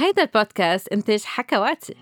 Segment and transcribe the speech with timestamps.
[0.00, 1.94] هيدا البودكاست إنتاج حكواتي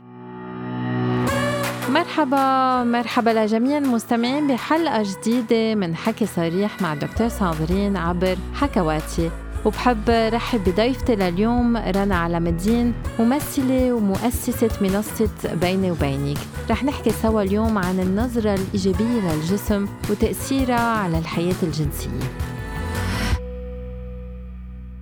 [1.88, 9.30] مرحبا مرحبا لجميع المستمعين بحلقة جديدة من حكي صريح مع دكتور صابرين عبر حكواتي
[9.64, 16.39] وبحب رحب بضيفتي لليوم رنا علم الدين ممثلة ومؤسسة منصة بيني وبينك.
[16.71, 22.57] رح نحكي سوا اليوم عن النظرة الإيجابية للجسم وتأثيرها على الحياة الجنسية.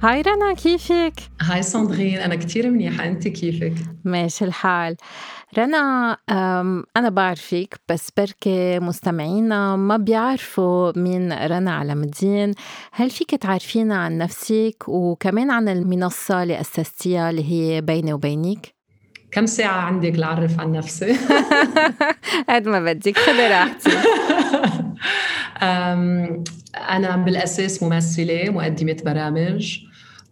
[0.02, 3.72] هاي رنا كيفك؟ هاي صندغين أنا كتير منيحة أنت كيفك؟
[4.04, 4.96] ماشي الحال
[5.58, 6.16] رنا
[6.96, 12.54] أنا بعرفك بس بركي مستمعينا ما بيعرفوا مين رنا علم الدين
[12.92, 18.75] هل فيك تعرفينا عن نفسك وكمان عن المنصة اللي أسستيها اللي هي بيني وبينك؟
[19.36, 21.16] كم ساعة عندك لأعرف عن نفسي؟
[22.50, 23.90] قد ما بدك خذي راحتي.
[26.96, 29.78] أنا بالأساس ممثلة مقدمة برامج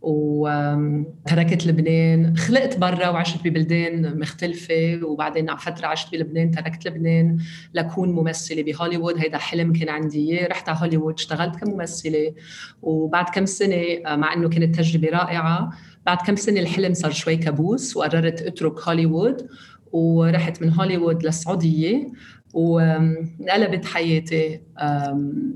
[0.03, 2.37] وتركت لبنان.
[2.37, 7.39] خلقت برا وعشت ببلدان مختلفة وبعدين على فترة عشت بلبنان تركت لبنان
[7.75, 9.19] لكون ممثلة بهوليوود.
[9.19, 10.49] هيدا حلم كان عندي إياه.
[10.49, 12.35] رحت على هوليوود اشتغلت كممثلة.
[12.83, 15.71] وبعد كم سنة مع إنه كانت تجربة رائعة
[16.07, 19.49] بعد كم سنة الحلم صار شوي كابوس وقررت أترك هوليوود
[19.93, 22.13] ورحت من هوليوود للسعودية
[22.55, 24.61] وانقلبت حياتي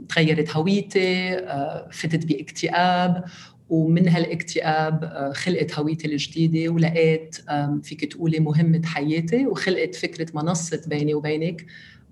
[0.09, 3.25] تغيرت هويتي آه، فتت باكتئاب
[3.69, 7.37] ومن هالاكتئاب آه، خلقت هويتي الجديدة ولقيت
[7.83, 11.67] فيك تقولي مهمة حياتي وخلقت فكرة منصة بيني وبينك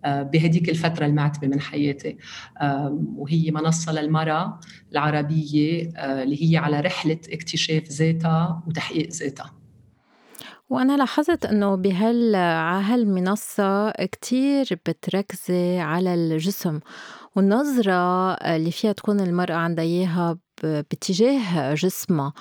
[0.06, 2.16] بهديك الفترة المعتبة من حياتي.
[3.16, 4.60] وهي منصة للمرأة
[4.92, 9.52] العربية آه، اللي هي على رحلة اكتشاف ذاتها وتحقيق ذاتها.
[10.70, 16.80] وأنا لاحظت إنه بهال هالمنصة كتير بتركزي على الجسم
[17.36, 22.32] والنظرة اللي فيها تكون المرأة عندها إياها باتجاه جسمها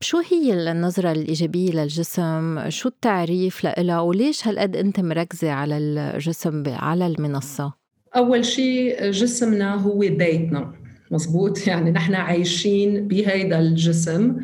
[0.00, 7.06] شو هي النظرة الإيجابية للجسم؟ شو التعريف لها وليش هالقد أنت مركزة على الجسم على
[7.06, 7.72] المنصة؟
[8.16, 10.72] أول شيء جسمنا هو بيتنا.
[11.10, 14.36] مزبوط؟ يعني نحن عايشين بهيدا الجسم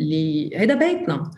[0.00, 1.30] اللي هيدا بيتنا.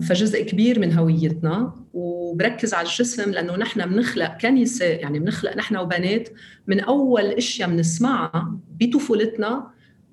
[0.00, 1.74] فجزء كبير من هويتنا.
[1.94, 6.28] وبركز على الجسم لأنه نحن بنخلق كنساء يعني بنخلق نحن وبنات
[6.66, 9.70] من أول اشياء بنسمعها بطفولتنا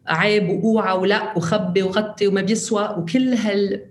[0.08, 2.96] عيب واوعى ولا وخبي وغطي وما بيسوى.
[2.98, 3.86] وكل هال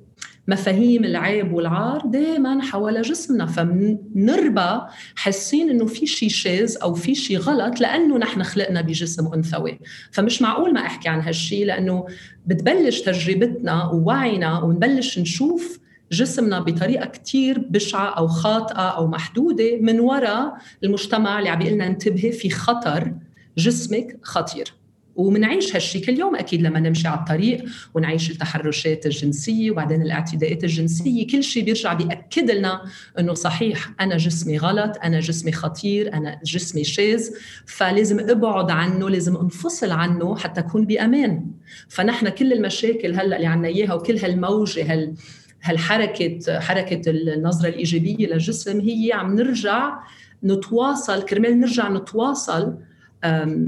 [0.49, 3.47] مفاهيم العيب والعار دائما حول جسمنا.
[3.47, 4.81] فبنربى
[5.15, 9.79] حاسين إنه في شيء شاذ أو في شيء غلط لأنه نحن خلقنا بجسم أنثوي.
[10.13, 12.07] فمش معقول ما أحكي عن هالشيء لأنه
[12.47, 15.79] بتبلش تجربتنا ووعينا ونبلش نشوف
[16.13, 19.79] جسمنا بطريقة كتير بشعة أو خاطئة أو محدودة.
[19.81, 20.55] من وراء
[20.85, 23.15] المجتمع اللي عم بيقول لنا انتبهي في خطر
[23.59, 24.78] جسمك خطير.
[25.19, 27.65] ومنعيش هالشيء كل يوم أكيد لما نمشي على الطريق
[27.95, 32.83] ونعيش التحرشات الجنسية وبعدين الاعتداءات الجنسية كل شيء بيرجع بيأكد لنا
[33.19, 37.31] إنه صحيح أنا جسمي غلط أنا جسمي خطير أنا جسمي شاذ.
[37.67, 41.47] فلازم أبعد عنه لازم أنفصل عنه حتى أكون بأمان.
[41.89, 45.15] فنحن كل المشاكل هلأ اللي عنا إياها وكل هالموجة هال
[45.62, 49.99] هالحركة حركة النظرة الإيجابية للجسم هي عم نرجع
[50.45, 52.78] نتواصل كرمال نرجع نتواصل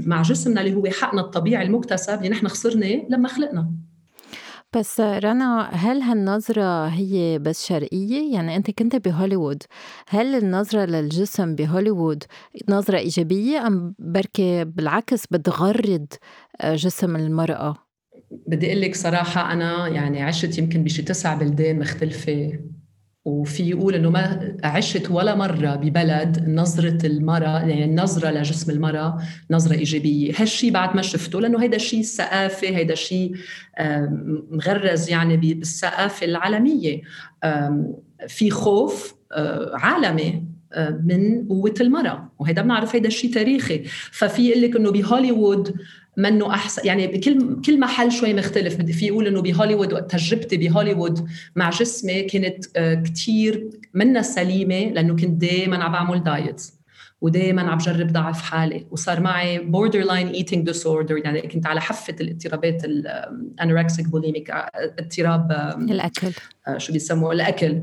[0.05, 3.71] مع جسمنا اللي هو حقنا الطبيعي المكتسب اللي نحن خسرناه لما خلقنا
[4.77, 9.63] بس رنا هل هالنظرة هي بس شرقية؟ يعني أنت كنت بهوليوود
[10.09, 12.23] هل النظرة للجسم بهوليوود
[12.69, 16.13] نظرة إيجابية أم بركي بالعكس بتغرد
[16.61, 17.75] آه، جسم المرأة؟
[18.47, 22.59] بدي أقول لك صراحة أنا يعني عشت يمكن بشي تسع بلدان مختلفة
[23.25, 29.17] وفي يقول إنه ما عشت ولا مرة ببلد نظرة المرأة يعني النظره لجسم المرأة
[29.51, 33.35] نظرة إيجابية، هالشيء بعد ما شفته لأنه هيدا شيء ثقافة، هيدا شيء
[34.51, 37.01] مغرز يعني بالثقافة العالمية.
[38.27, 40.50] في خوف آه، عالمي
[41.03, 42.31] من قوة المرأة.
[42.39, 43.83] وهيدا بنعرف هيدا شيء تاريخي.
[44.11, 45.75] ففي يقول لك إنه بهوليوود
[46.17, 48.75] منه احسن يعني بكل كل محل شوي مختلف.
[48.75, 55.15] بدي في يقول إنه بهوليوود تجربتي بهوليوود مع جسمي كانت آه، كثير منا سليمة لأنه
[55.15, 56.81] كنت دائما عم بعمل diets
[57.21, 58.87] ودائما عم بجرب ضعف حالي.
[58.91, 64.51] وصار معي borderline eating disorder يعني كنت على حافه الاضطرابات ال anorexic bulimic
[64.99, 65.51] اضطراب
[65.91, 66.27] الأكل.
[66.27, 67.81] آه، شو بيسموه الأكل.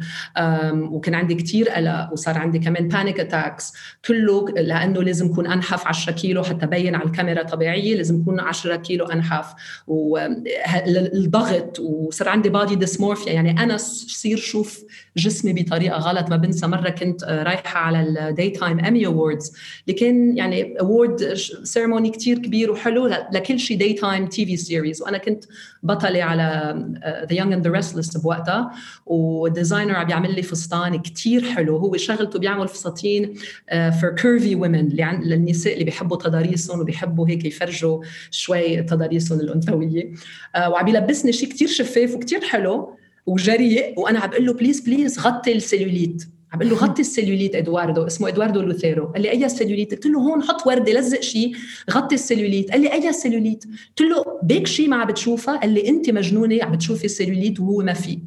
[0.72, 3.72] وكان عندي كتير قلق وصار عندي كمان panic attacks
[4.04, 8.76] كله لأنه لازم اكون أنحف 10 كيلو حتى بين على الكاميرا طبيعية لازم اكون 10
[8.76, 9.54] كيلو أنحف.
[9.86, 14.84] والضغط وصار عندي body dysmorphia يعني أنا صير شوف
[15.16, 16.30] جسمي بطريقة غلط.
[16.30, 19.52] ما بنسى مرة كنت آه، رايحة على ال Daytime Emmy Awards
[19.88, 25.44] اللي كان يعني award ceremony كتير كبير وحلو لكل شيء daytime TV series وأنا كنت
[25.82, 26.76] بطلة على
[27.30, 28.70] The Young and the Restless بوقتها
[29.06, 31.76] و designer عم بيعمل لي فستان كتير حلو.
[31.76, 33.34] هو شغلته بيعمل فساتين
[34.00, 40.12] for curvy women للنساء اللي بيحبوا تضاريسهم وبيحبوا هيك يفرجوا شوي تضاريسهم الأنثوية.
[40.56, 42.96] آه، وعم يلبسني شيء كتير شفاف وكتير حلو
[43.26, 46.28] وجريء وأنا عم بقول له please please غطي السيلوليت.
[46.52, 48.06] عم بقول له غطي السيلوليت إدواردو.
[48.06, 49.06] اسمه إدواردو لوثيرو.
[49.06, 51.52] قال لي أي سيلوليت قلت له هون حط وردة لزق شيء
[51.90, 55.88] غطي السيلوليت قال لي أي سيلوليت قلت له هيك شيء ما عم بتشوفها قال لي
[55.88, 58.18] أنت مجنونة عم بتشوفي السيلوليت وهو ما في.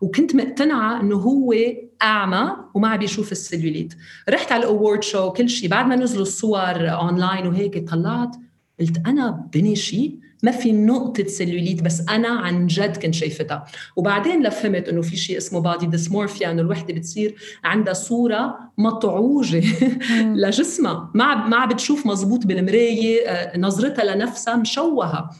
[0.00, 1.54] وكنت مقتنعة إنه هو
[2.02, 3.94] أعمى وما عم بيشوف السيلوليت
[4.28, 8.36] رحت على ال award show كل شيء بعد ما نزلوا الصور اونلاين وهيك طلعت
[8.80, 13.64] قلت أنا بني شيء ما في نقطة سيلوليت بس أنا عن جد كنت شايفتها.
[13.96, 19.62] وبعدين لفهمت إنه في شيء اسمه body dysmorphia إنه الوحدة بتصير عندها صورة مطعوجة
[20.42, 21.10] لجسمها.
[21.14, 25.30] ما ما بتشوف مزبوط بالمراية آه، نظرتها لنفسها مشوهة.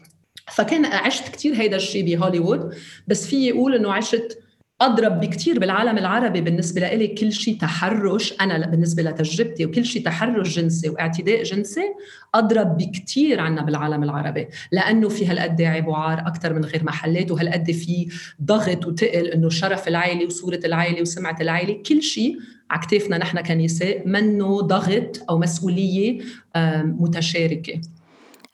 [0.52, 2.74] فكان عشت كثير هيدا الشيء بهوليوود
[3.08, 4.43] بس في يقول إنه عشت
[4.80, 8.34] أضرب بكثير بالعالم العربي بالنسبة لإلي كل شيء تحرش.
[8.40, 11.84] أنا بالنسبة لتجربتي وكل شيء تحرش جنسي واعتداء جنسي
[12.34, 17.70] أضرب بكثير عنا بالعالم العربي لأنه في هالقد عيب وعار أكثر من غير محلات وهالقد
[17.70, 18.08] في
[18.42, 22.38] ضغط وتقل إنه شرف العائله وصورة العائله وسمعة العائله كل شيء
[22.70, 26.18] على كتافنا نحن كنساء منه ضغط أو مسؤولية
[26.84, 27.80] متشاركة.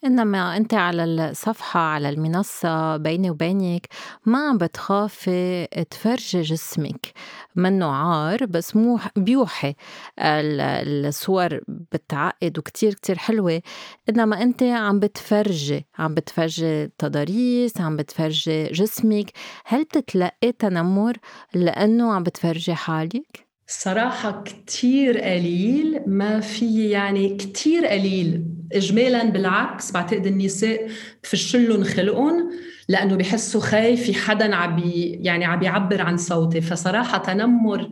[0.04, 3.86] إنما أنت على الصفحة على المنصة بيني وبينك
[4.26, 7.12] ما عم بتخافي تفرجي جسمك.
[7.56, 9.74] منه عار بس مو بيوحي
[10.18, 11.60] الصور
[11.92, 13.62] بتعقد وكتير كتير حلوة.
[14.08, 19.30] إنما أنت عم بتفرجي عم بتفرجي تضاريس عم بتفرجي جسمك.
[19.66, 21.16] هل بتتلقي تنمر
[21.54, 28.44] لأنه عم بتفرجي حالك؟ صراحة كتير قليل ما في يعني كتير قليل.
[28.72, 30.88] إجمالا بالعكس بعتقد النساء
[31.22, 32.50] بفشلهم خلقهم
[32.88, 36.60] لأنه بحسوا خايف في حدا عم يعني عم يعبر عن صوتي.
[36.60, 37.90] فصراحة تنمر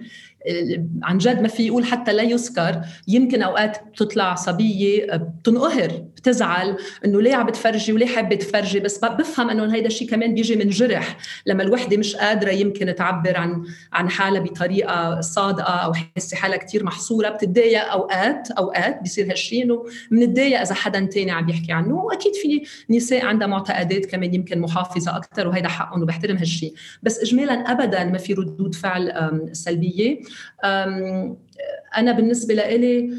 [1.03, 2.81] عن جد ما في يقول حتى لا يذكر.
[3.09, 8.81] يمكن أوقات بتطلع صبيه بتنقهر بتزعل إنه ليه عم بتفرجي وليه حابة تفرجي.
[8.81, 11.17] بس بفهم إنه هيدا الشيء كمان بيجي من جرح.
[11.47, 16.85] لما الوحدة مش قادرة يمكن تعبر عن عن حالها بطريقة صادقة أو حاسة حالها كثير
[16.85, 17.29] محصورة.
[17.29, 21.95] بتتضايق أوقات أوقات بيصير هالشيء إنه بنتضايق إذا حدا تاني عم يحكي عنه.
[21.95, 27.53] وأكيد في نساء عندها معتقدات كمان يمكن محافظة أكثر وهيدا حقهم وبحترم هالشيء بس اجمالا
[27.53, 30.21] ابدا ما في ردود فعل سلبية.
[31.97, 33.11] أنا بالنسبة لإلي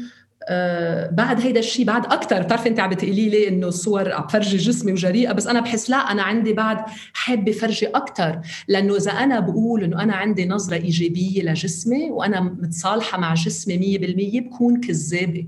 [0.48, 4.56] أه بعد هيدا الشيء بعد أكثر بتعرفي أنت عم بتقولي لي إنه الصور عم فرجي
[4.56, 6.76] جسمي وجريئة بس أنا بحس لا أنا عندي بعد
[7.12, 13.18] حابة فرجي أكثر لأنه إذا أنا بقول إنه أنا عندي نظرة إيجابية لجسمي وأنا متصالحة
[13.18, 15.46] مع جسمي 100% بكون كذابة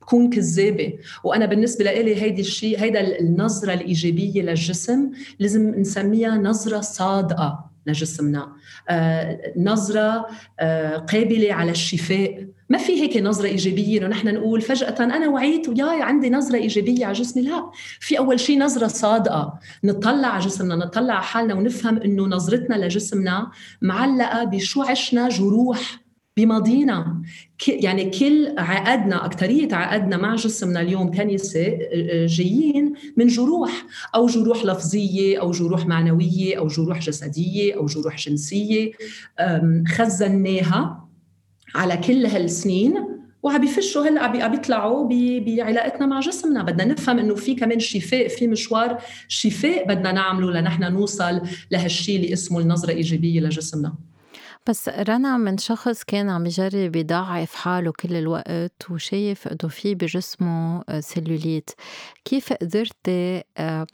[0.00, 0.92] بكون كذابة.
[1.24, 7.67] وأنا بالنسبة لي هيدي الشيء هيدا النظرة الإيجابية للجسم لازم نسميها نظرة صادقة.
[7.88, 8.52] لجسمنا
[8.88, 10.26] آه، نظرة
[10.60, 12.46] آه، قابلة على الشفاء.
[12.70, 17.06] ما في هيك نظرة إيجابية إنه نحن نقول فجأة أنا وعيت وياي عندي نظرة إيجابية
[17.06, 17.42] على جسمي.
[17.42, 17.70] لا
[18.00, 19.58] في أول شيء نظرة صادقة.
[19.84, 23.50] نطلع على جسمنا نطلع على حالنا ونفهم إنه نظرتنا لجسمنا
[23.82, 26.07] معلقة بشو عشنا جروح
[26.38, 27.22] بماضينا
[27.68, 31.78] يعني كل عقدنا أكترية عقدنا مع جسمنا اليوم كنساء
[32.26, 38.92] جايين من جروح أو جروح لفظية أو جروح معنوية أو جروح جسدية أو جروح جنسية.
[39.88, 41.08] خزناها
[41.74, 42.94] على كل هالسنين
[43.42, 45.08] وعم بيفشوا هلا عم بيطلعوا
[45.40, 46.62] بعلاقتنا مع جسمنا.
[46.62, 51.40] بدنا نفهم إنه في كمان شفاء في مشوار شفاء بدنا نعمله لنحن نوصل
[51.70, 53.94] لهالشيء اللي اسمه النظرة إيجابية لجسمنا.
[54.68, 60.84] بس رنا من شخص كان عم يجرب يضعف حاله كل الوقت وشايف إنه في بجسمه
[61.00, 61.70] سلوليت.
[62.24, 63.86] كيف قدرتي آه،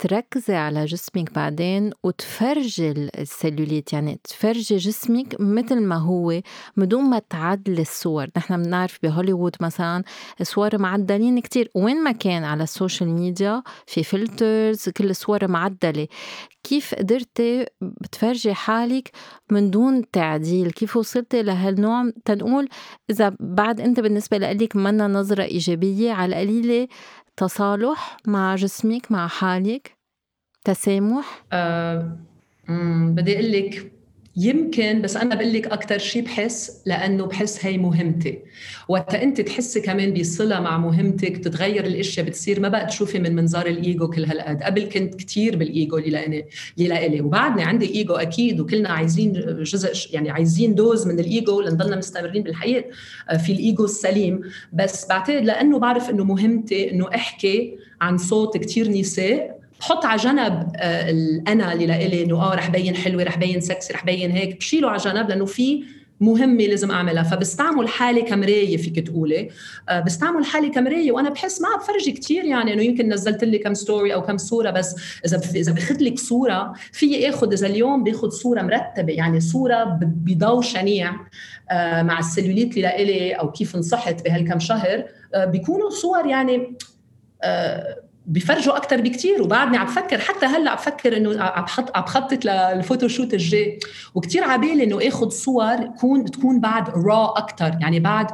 [0.00, 6.40] تركزي على جسمك بعدين وتفرجي السلوليت يعني تفرجي جسمك مثل ما هو
[6.76, 8.26] بدون ما تعدلي الصور.
[8.36, 10.02] نحن بنعرف بهوليوود مثلا
[10.42, 11.70] صور معدلين كتير.
[11.74, 16.06] وين ما كان على ال social media في filters كل الصور معدلة.
[16.64, 19.10] كيف قدرتي بتفرجي حالك
[19.50, 22.68] من دون تعديل؟ كيف وصلتي لهالنوع؟ تنقول
[23.10, 26.88] إذا بعد أنت بالنسبة لك منا نظرة إيجابية على القليلة
[27.40, 29.96] تصالح مع جسمك مع حالك؟
[30.64, 32.16] تسامح؟ أه
[33.14, 33.92] بدي أقول لك
[34.36, 38.38] يمكن بس أنا بقول لك أكثر شيء بحس لأنه بحس هي مهمتي.
[38.88, 43.66] وقت أنت تحسي كمان بصلة مع مهمتك تتغير الاشياء بتصير ما بقى تشوفي من منظار
[43.66, 44.62] الإيجو كل هالقد.
[44.62, 46.44] قبل كنت كثير بالإيجو اللي
[46.76, 47.20] لإلي.
[47.20, 49.32] وبعدني عندي إيجو أكيد وكلنا عايزين
[49.62, 52.84] جزء يعني عايزين dose من الإيجو لنضلنا مستمرين بالحياة
[53.30, 54.40] آه، في الإيجو السليم.
[54.72, 60.72] بس بعتقد لأنه بعرف إنه مهمتي إنه أحكي عن صوت كثير نساء بحط على جنب
[60.76, 64.56] آه، الأنا اللي لإلي انه آه رح بين حلوة رح بين سكسي رح بين هيك
[64.56, 65.84] بشيله على جنب لأنه في
[66.20, 67.22] مهمة لازم أعملها.
[67.22, 69.48] فبستعمل حالي كمرايه فيك تقولي.
[69.88, 73.74] أه بستعمل حالي كمرايه وأنا بحس ما بفرجي كثير يعني إنه يمكن نزلت لي كم
[73.74, 74.96] story أو كم صورة بس
[75.26, 80.62] إذا إذا باخذ لك صورة في آخذ إذا اليوم باخذ صورة مرتبة يعني صورة بضوء
[80.62, 81.16] شنيع
[81.70, 85.04] أه مع السلوليت اللي لإلي أو كيف نصحت بهالكم شهر
[85.36, 86.76] بيكونوا صور يعني
[88.30, 92.44] بفرجوا أكثر بكثير وبعدني عم بفكر حتى هلأ عم بفكر إنه عم بحط عم بخطط
[92.44, 93.78] لل photoshoot الجاي.
[94.14, 98.26] وكثير عبالي إنه اخذ صور تكون تكون بعد را أكثر يعني بعد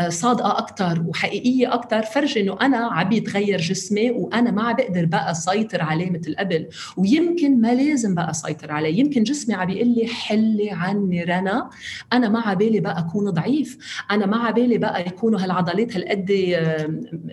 [0.00, 5.04] آه، صادقة أكثر وحقيقية أكثر فرجي إنه أنا عم يتغير جسمي وأنا ما عم بقدر
[5.04, 6.66] بقى سيطر عليه مثل قبل.
[6.96, 8.98] ويمكن ما لازم بقى سيطر عليه.
[9.00, 11.70] يمكن جسمي عم بيقول لي حلي عني رنا.
[12.12, 13.78] أنا ما عبالي بقى أكون ضعيف.
[14.10, 16.86] أنا ما عبالي بقى يكونوا هالعضلات هالقد آه،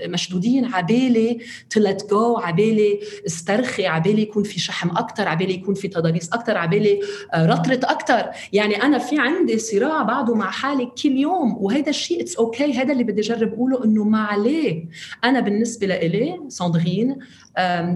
[0.07, 0.65] مشدودين.
[0.65, 6.57] عبالي تلت جو عبالي استرخي عبالي يكون في شحم أكثر عبالي يكون في تضاريس أكثر
[6.57, 6.99] عبالي
[7.33, 12.21] آه، رطرط أكثر يعني أنا في عندي صراع بعده مع حالي كل يوم وهذا الشيء
[12.21, 14.85] it's okay هذا اللي بدي أجرب أقوله إنه ما عليه.
[15.23, 17.19] أنا بالنسبة لإلي ساندرين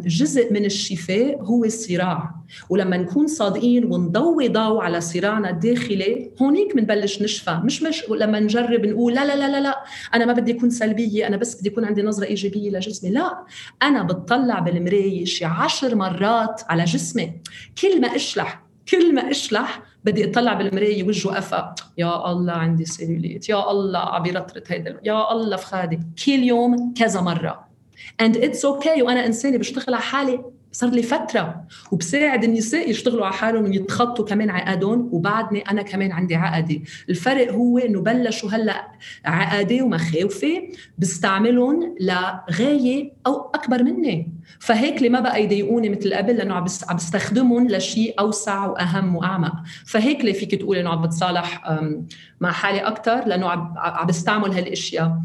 [0.05, 2.35] جزء من الشفاء هو الصراع.
[2.69, 7.61] ولما نكون صادقين ونضوي ضوء على صراعنا الداخلي هونيك بنبلش نشفى.
[7.63, 9.83] مش مش لما نجرب نقول لا لا لا لا
[10.13, 13.09] أنا ما بدي اكون سلبية أنا بس بدي يكون عندي نظرة إيجابية لجسمي.
[13.09, 13.45] لا.
[13.83, 17.41] أنا بتطلع بالمراية شي عشر مرات على جسمي.
[17.81, 21.75] كل ما أشلح كل ما أشلح بدي أطلع بالمراية وجهه قفا.
[21.97, 23.49] يا الله عندي سيلوليت.
[23.49, 25.99] يا الله عم بيرطرط هيدا يا الله فخادي.
[26.25, 27.74] كل يوم كذا مرة.
[28.21, 30.39] and it's okay وأنا إنسانة بشتغل على حالي.
[30.71, 36.35] صار لي فترة وبساعد النساء يشتغلوا على حالهم ويتخطوا كمان عقدهم وبعدني أنا كمان عندي
[36.35, 38.87] عقدي الفرق هو إنه بلشوا هلأ
[39.25, 44.31] عقدي ومخاوفي بستعملهم لغاية أو أكبر مني.
[44.59, 46.63] فهيك اللي ما بقى يضايقوني مثل قبل لأنه عم
[46.95, 49.53] بستخدمهم لشيء أوسع وأهم وأعمق.
[49.85, 51.79] فهيك اللي فيك تقولي إنه عم بتصالح
[52.41, 53.73] مع حالي أكثر لأنه عم
[54.07, 55.21] بستعمل هالأشياء.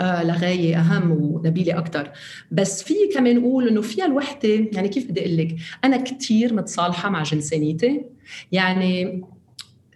[0.00, 2.10] لغايه أهم ونبيلة أكثر
[2.50, 7.08] بس في كمان أقول إنه فيها الوحده يعني كيف بدي أقول لك أنا كثير متصالحه
[7.08, 8.04] مع جنسانيتي.
[8.52, 9.24] يعني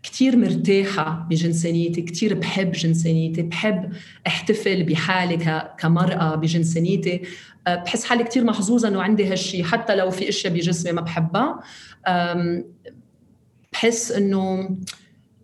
[0.03, 3.93] كثير مرتاحة بجنسانيتي كثير بحب جنسانيتي بحب
[4.27, 7.23] أحتفل بحالي كمرأة بجنسانيتي.
[7.67, 11.61] آه، بحس حالي كثير محظوظة إنه عندي هالشيء حتى لو في أشياء بجسمي ما بحبها.
[13.73, 14.77] بحس إنه آه،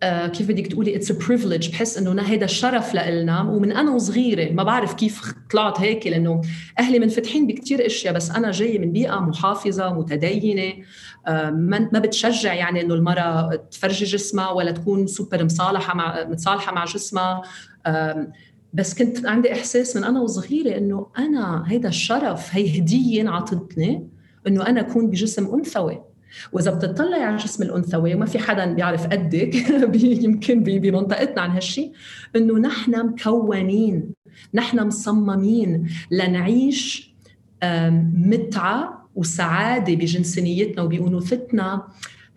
[0.03, 3.41] كيف بدك تقولي it's privilege بحس إنه هيدا الشرف لإلنا.
[3.41, 6.41] ومن أنا وصغيرة ما بعرف كيف طلعت هيك لإنه
[6.79, 10.73] أهلي منفتحين بكثير أشياء بس أنا جاية من بيئة محافظة متدينة
[11.27, 11.49] آه،
[11.93, 17.41] ما بتشجع يعني إنه المرأة تفرجي جسمها ولا تكون سوبر مصالحة مع متصالحة مع جسمها.
[18.73, 24.09] بس كنت عندي إحساس من أنا وصغيرة إنه أنا هيدا الشرف هي هدية انعطتني
[24.47, 26.01] إنه أنا أكون بجسم أنثوي.
[26.51, 29.55] وإذا بتطلعي على جسم الأنثوي وما في حدا بيعرف قدك
[30.23, 31.91] يمكن بمنطقتنا عن هالشيء
[32.35, 34.13] إنه نحن مكونين
[34.53, 37.15] نحن مصممين لنعيش
[38.13, 41.87] متعة وسعادة بجنسانيتنا وبأنوثتنا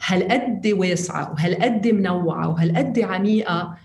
[0.06, 3.76] هالقد واسعة وهالقد منوعة وهالقد عميقة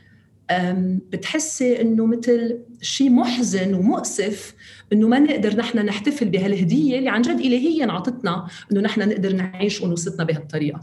[1.12, 4.54] بتحسي إنه مثل شيء محزن ومؤسف
[4.94, 9.84] إنه ما نقدر نحن نحتفل بهالهدية اللي عن جد الهيه انعطتنا إنه نحن نقدر نعيش
[9.84, 10.80] أنوثتنا بهالطريقة.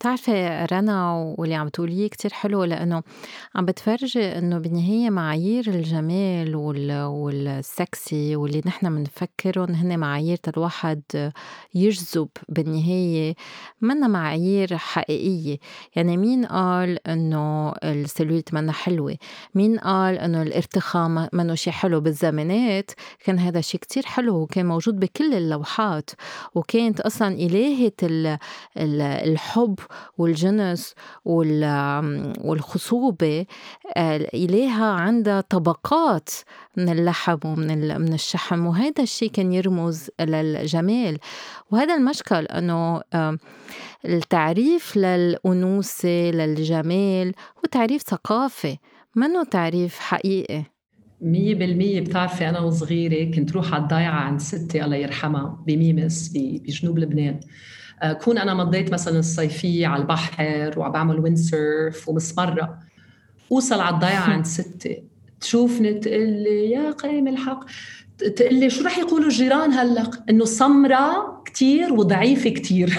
[0.00, 3.02] بتعرفي رنا واللي عم تقوليه كتير حلو لأنه
[3.54, 11.02] عم بتفرجي إنه بالنهاية معايير الجمال وال والسكسي واللي نحن بنفكرهم هن معايير الواحد
[11.74, 13.34] يجذب بالنهاية
[13.80, 15.58] منا معايير حقيقية.
[15.96, 19.16] يعني مين قال إنه السلوليت منا حلوة؟
[19.54, 22.90] مين قال إنه الارتخاء منه شي حلو بالزمانات؟
[23.24, 26.10] كان هذا شي كتير حلو وكان موجود بكل اللوحات.
[26.54, 27.92] وكانت أصلا إلهة
[28.76, 29.78] الحب
[30.18, 30.94] والجنس
[32.44, 33.46] والخصوبة
[33.96, 36.30] آه، إليها عندها طبقات
[36.76, 41.18] من اللحم ومن من الشحم وهذا الشيء كان يرمز للجمال.
[41.70, 43.02] وهذا المشكل أنه
[44.04, 48.76] التعريف للأنوثة للجمال هو تعريف ثقافي
[49.16, 50.62] منه تعريف حقيقي.
[51.20, 56.98] مية بالمية بتعرفي أنا وصغيرة كنت روح على الضيعة عند ستي الله يرحمها بميمس بجنوب
[56.98, 57.40] لبنان.
[58.20, 62.78] كون أنا مضيت مثلا الصيفية على البحر وعم بعمل windsurf ومسمره
[63.52, 65.02] أوصل على الضيعه عند ستي
[65.40, 67.64] تشوفني تقول لي يا قيم الحق.
[68.36, 72.98] تقول لي شو رح يقولوا الجيران هلأ؟ إنه سمرة كثير وضعيفة كثير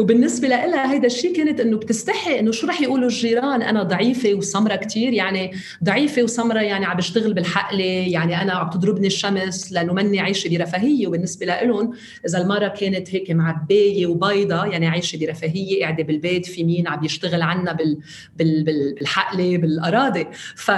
[0.00, 4.76] وبالنسبة لها هيدا الشيء كانت إنه بتستحي إنه شو رح يقولوا الجيران؟ أنا ضعيفة وسمرة
[4.76, 5.52] كثير يعني
[5.84, 11.06] ضعيفة وسمرة يعني عم بشتغل بالحقلة يعني أنا عم تضربني الشمس لأنه مني عايشة برفاهية.
[11.06, 11.92] وبالنسبة لهم
[12.28, 17.42] إذا المرة كانت هيك معبايه وبيضة يعني عايشة برفاهية قاعدة بالبيت في مين عم يشتغل
[17.42, 17.98] عنا بال
[18.36, 20.26] بال بالحقلة بالأراضي.
[20.56, 20.74] ف 100%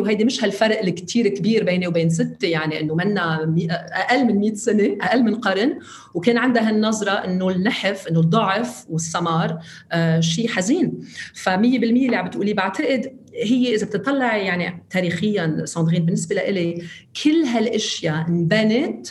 [0.00, 3.54] وهيدي مش هالفرق الكثير كبير بيني وبين ستي يعني إنه منا
[3.92, 5.78] أقل من 100 سنة أقل من قرن.
[6.14, 8.49] وكان عندها هالنظرة إنه النحف إنه الضعف
[8.88, 9.58] والسمار
[9.92, 10.92] آه شيء حزين.
[11.34, 16.82] ف 100% اللي عم بتقولي بعتقد هي إذا بتطلع يعني تاريخيا ساندرين بالنسبة لإلي
[17.24, 19.06] كل هالأشياء انبنت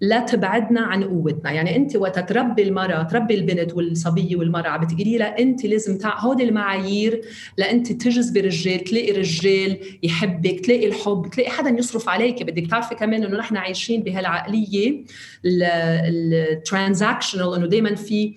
[0.00, 1.50] لا تبعدنا عن قوتنا.
[1.50, 6.20] يعني أنت وقت تربي المرأة تربي البنت والصبية والمرأة بتقولي لها أنت لازم تع...
[6.20, 7.20] هودي المعايير
[7.58, 12.42] لأنت تجذبي رجال تلاقي رجال يحبك تلاقي الحب تلاقي حدا يصرف عليك.
[12.42, 15.04] بدك تعرفي كمان إنه نحن عايشين بهالعقلية
[15.44, 18.34] الترانزاكشنال إنه دائما في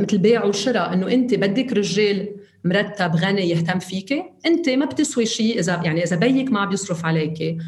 [0.00, 2.28] مثل بيع وشراء إنه أنت بدك رجال
[2.64, 4.12] مرتب غني يهتم فيك
[4.46, 7.58] أنت ما بتسوي شيء إذا يعني إذا بيك ما بيصرف عليك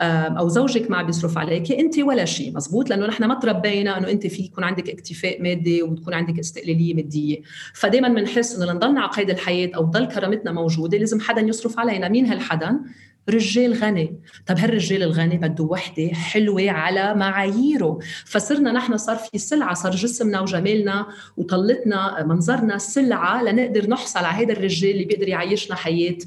[0.00, 4.26] أو زوجك ما بيصرف عليك أنت ولا شيء مزبوط؟ لأنه نحن ما تربينا إنه أنت
[4.26, 7.40] في يكون عندك اكتفاء مادي وتكون عندك استقلالية مادية.
[7.74, 12.08] فدائما بنحس إنه لنضلنا على قيد الحياة أو تضل كرامتنا موجودة لازم حدا يصرف علينا.
[12.08, 12.80] مين هالحدا؟
[13.28, 14.20] رجال غني.
[14.46, 20.40] طب هالرجال الغني بده وحدة حلوة على معاييره؟ فصرنا نحن صار في سلعة صار جسمنا
[20.40, 26.18] وجمالنا وطلتنا منظرنا سلعة لنقدر نحصل على هذا الرجال اللي بيقدر يعيشنا حياة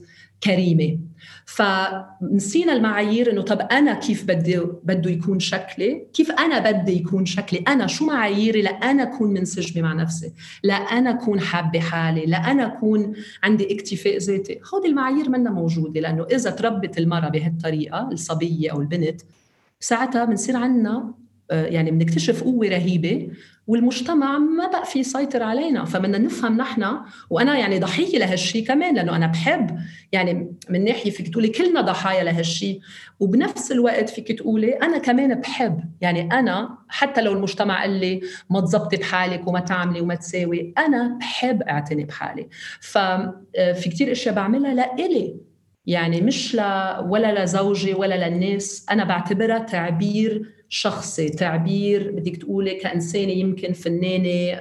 [0.43, 0.97] كريمة.
[1.45, 7.63] فنسينا المعايير إنه طب أنا كيف بدي بده يكون شكلي؟ كيف أنا بدي يكون شكلي؟
[7.67, 13.13] أنا شو معاييري لأنا أكون منسجمه مع نفسي؟ لأنا أكون حابة حالي؟ لأنا أكون
[13.43, 19.21] عندي اكتفاء ذاتي؟ هودي المعايير منا موجودة لأنه إذا تربت المرأة بهالطريقة الصبية أو البنت
[19.79, 21.13] ساعتها بنصير عندنا
[21.51, 23.29] آه، يعني بنكتشف قوة رهيبة
[23.67, 26.97] والمجتمع ما بقى في يسيطر علينا فبدنا نفهم نحن
[27.29, 29.79] وأنا يعني ضحية لهالشيء كمان لأنه أنا بحب
[30.11, 32.79] يعني من ناحية فيك تقولي كلنا ضحايا لهالشيء
[33.19, 38.61] وبنفس الوقت فيك تقولي أنا كمان بحب يعني أنا حتى لو المجتمع قال لي ما
[38.61, 42.47] تزبطي بحالك وما تعملي وما تساوي أنا بحب أعتني بحالي.
[42.81, 45.35] ففي آه، كتير أشياء بعملها لإلي
[45.85, 46.59] يعني مش ل
[47.09, 54.59] ولا لزوجي ولا للناس أنا بعتبرها تعبير شخصي تعبير بدك تقولي كإنسانة يمكن فنانة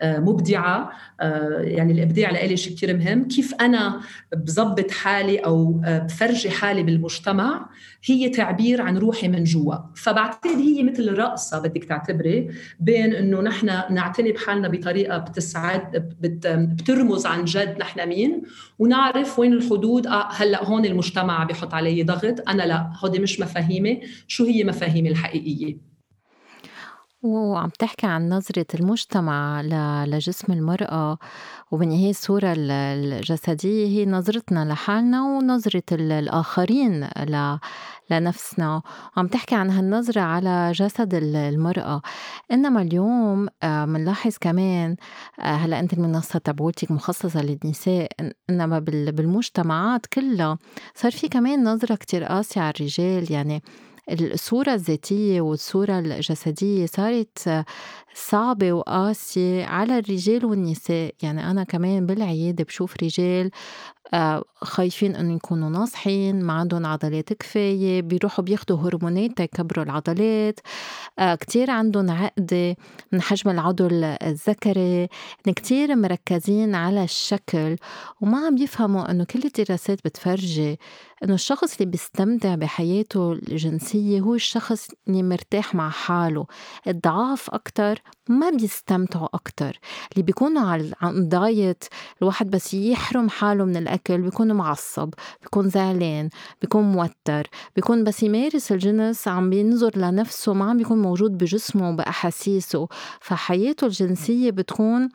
[0.00, 0.90] آه، مبدعة.
[1.20, 3.28] آه، يعني الإبداع لإلي شيء كثير مهم.
[3.28, 4.00] كيف أنا
[4.36, 7.68] بظبط حالي أو آه، بفرجي حالي بالمجتمع؟
[8.04, 9.74] هي تعبير عن روحي من جوا.
[9.96, 17.44] فبعتقد هي مثل رقصة بدك تعتبري بين أنه نحن نعتني بحالنا بطريقة بتسعد بترمز عن
[17.44, 18.42] جد نحن مين
[18.78, 20.06] ونعرف وين الحدود.
[20.06, 22.90] آه هلأ هون المجتمع بيحط علي ضغط أنا لا.
[23.04, 24.00] هودي مش مفاهيمي.
[24.26, 25.87] شو هي مفاهيمي الحقيقية؟
[27.22, 29.62] وعم تحكي عن نظرة المجتمع
[30.06, 31.18] لجسم المرأة
[31.70, 37.08] وبالنهاية الصورة الجسدية هي نظرتنا لحالنا ونظرة الآخرين
[38.10, 38.82] لنفسنا.
[39.16, 42.02] وعم تحكي عن هالنظرة على جسد المرأة.
[42.52, 44.96] إنما اليوم منلاحظ آه، كمان
[45.40, 48.08] آه، هلأ أنت المنصة تبعولتك مخصصة للنساء
[48.50, 50.58] إنما بالمجتمعات كلها
[50.94, 53.32] صار في كمان نظرة كتير قاسية على الرجال.
[53.32, 53.62] يعني
[54.10, 57.64] الصورة الذاتية والصورة الجسدية صارت
[58.14, 61.14] صعبة وقاسية على الرجال والنساء.
[61.22, 63.50] يعني أنا كمان بالعيادة بشوف رجال
[64.62, 70.60] خايفين انه يكونوا ناصحين ما عندهم عضلات كفاية بيروحوا بياخدوا هرمونات تكبروا العضلات.
[71.18, 72.76] آه، كتير عندهم عقده
[73.12, 73.88] من حجم العضو
[74.22, 74.98] الذكري.
[75.00, 77.76] يعني كتير مركزين على الشكل
[78.20, 80.78] وما عم يفهموا إنه كل الدراسات بتفرجي
[81.24, 86.46] إنه الشخص اللي بيستمتع بحياته الجنسية هو الشخص اللي مرتاح مع حاله.
[86.86, 89.78] الضعاف أكتر ما بيستمتعوا أكتر.
[90.12, 91.84] اللي بيكونوا على دايت
[92.22, 96.28] الواحد بس يحرم حاله من الأكل بيكون معصب بيكون زعلان
[96.62, 102.88] بيكون موتر بيكون بس يمارس الجنس عم بينظر لنفسه ما عم بيكون موجود بجسمه وبأحاسيسه.
[103.20, 105.08] فحياته الجنسية بتكون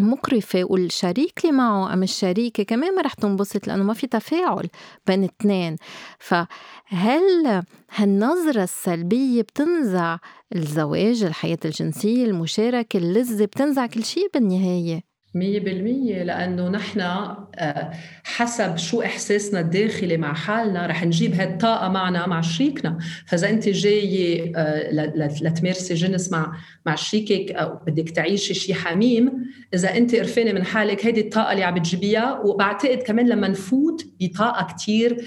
[0.00, 4.68] مقرفة والشريك اللي معه أم الشريكة كمان ما رح تنبسط لأنه ما في تفاعل
[5.06, 5.76] بين اثنين.
[6.18, 10.18] فهل هالنظرة السلبية بتنزع
[10.54, 17.92] الزواج الحياة الجنسية المشاركة اللذة بتنزع كل شيء بالنهاية؟ مية بالمية لأنه نحن آه،
[18.24, 22.98] حسب شو إحساسنا الداخلي مع حالنا رح نجيب هالطاقة معنا مع شريكنا.
[23.26, 24.90] فإذا أنت جاية آه،
[25.42, 26.52] لتمارسي جنس مع
[26.86, 29.32] مع شريكك أو بدك تعيشي شيء حميم
[29.74, 34.74] إذا أنت قرفانة من حالك هيدي الطاقة اللي عم بتجيبيها وبعتقد كمان لما نفوت بطاقة
[34.76, 35.24] كثير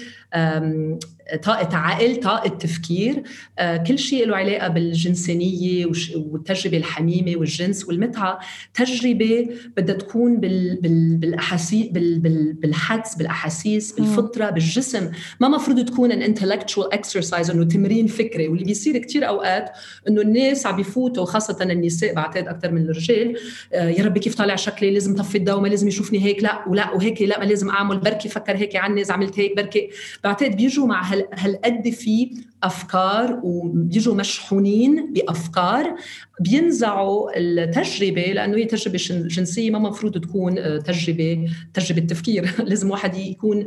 [1.42, 3.22] طاقة عقل طاقة تفكير.
[3.58, 5.86] آه، كل شيء له علاقة بالجنسانية
[6.16, 8.38] والتجربة الحميمة والجنس والمتعة.
[8.74, 15.10] تجربة بدها تكون بالأحاسيس بالحدس بالأحاسيس بالفطرة بالجسم.
[15.40, 18.48] ما مفروض تكون ان intellectual exercise إنه تمرين فكري.
[18.48, 19.70] واللي بيصير كثير أوقات
[20.08, 23.36] إنه الناس عم بيفوتوا خاصة النساء بعتقد أكثر من الرجال
[23.72, 26.90] آه، يا ربي كيف طالع شكلي؟ لازم طفي الضوء ما لازم يشوفني هيك لا ولا
[26.92, 29.90] وهيك لا ما لازم أعمل بركي فكر هيك عني إذا عملت هيك بركي.
[30.24, 32.30] بعتقد بيجوا مع هالقد في
[32.62, 35.96] أفكار وبيجوا مشحونين بأفكار
[36.40, 42.50] بينزعوا التجربة؟ لأنه هي تجربة جنسية ما مفروض تكون آه، تجربة تجربة تفكير.
[42.70, 43.66] لازم واحد يكون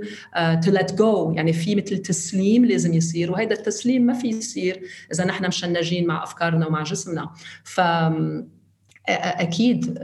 [0.63, 4.81] تو ليت جو يعني في مثل تسليم لازم يصير وهذا التسليم ما في يصير
[5.13, 7.29] إذا نحن مشنجين مع أفكارنا ومع جسمنا.
[7.63, 7.81] ف
[9.09, 9.99] أكيد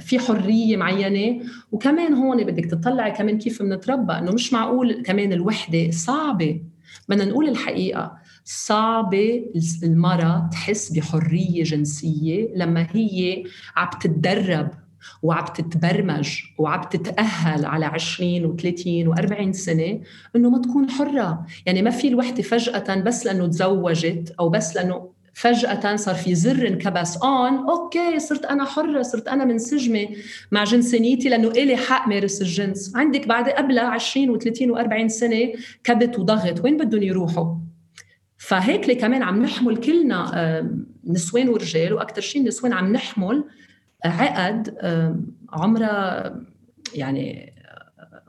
[0.00, 1.42] في حرية معينة.
[1.72, 4.12] وكمان هون بدك تطلعي كمان كيف بنتربى.
[4.12, 6.60] إنه مش معقول كمان الوحدة صعبة.
[7.08, 8.12] بدنا نقول الحقيقة
[8.44, 9.44] صعبة
[9.82, 13.44] المرأة تحس بحرية جنسية لما هي
[13.76, 14.70] عم تتدرب
[15.22, 20.00] وعم تتبرمج وعم تتأهل على 20 و30 و40 سنة
[20.36, 21.46] إنه ما تكون حرة.
[21.66, 26.68] يعني ما في الوحدة فجأة بس لأنه تزوجت أو بس لأنه فجأة صار في زر
[26.68, 27.16] انكبس.
[27.16, 30.08] on okay صرت أنا حرة صرت أنا منسجمة
[30.52, 32.96] مع جنسانيتي لأنه إلي حق مارس الجنس.
[32.96, 35.52] عندك بعد قبلها 20 و30 و40 سنة
[35.84, 36.64] كبت وضغط.
[36.64, 37.54] وين بدهم يروحوا؟
[38.38, 40.70] فهيك كمان عم نحمل كلنا
[41.04, 43.44] نسوان ورجال وأكثر شيء النسوان عم نحمل
[44.04, 44.74] عقد
[45.52, 46.34] عمرها
[46.94, 47.53] يعني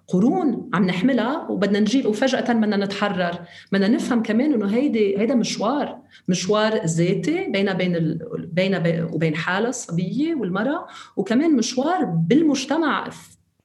[0.08, 3.40] قرون عم نحملها وبدنا نجيب وفجأة بدنا نتحرر.
[3.72, 8.50] بدنا نفهم كمان إنه هيدي هيدا مشوار مشوار ذاتي بين بين ال...
[8.52, 8.82] بين
[9.14, 13.10] وبين حالها الصبية والمرأة وكمان مشوار بالمجتمع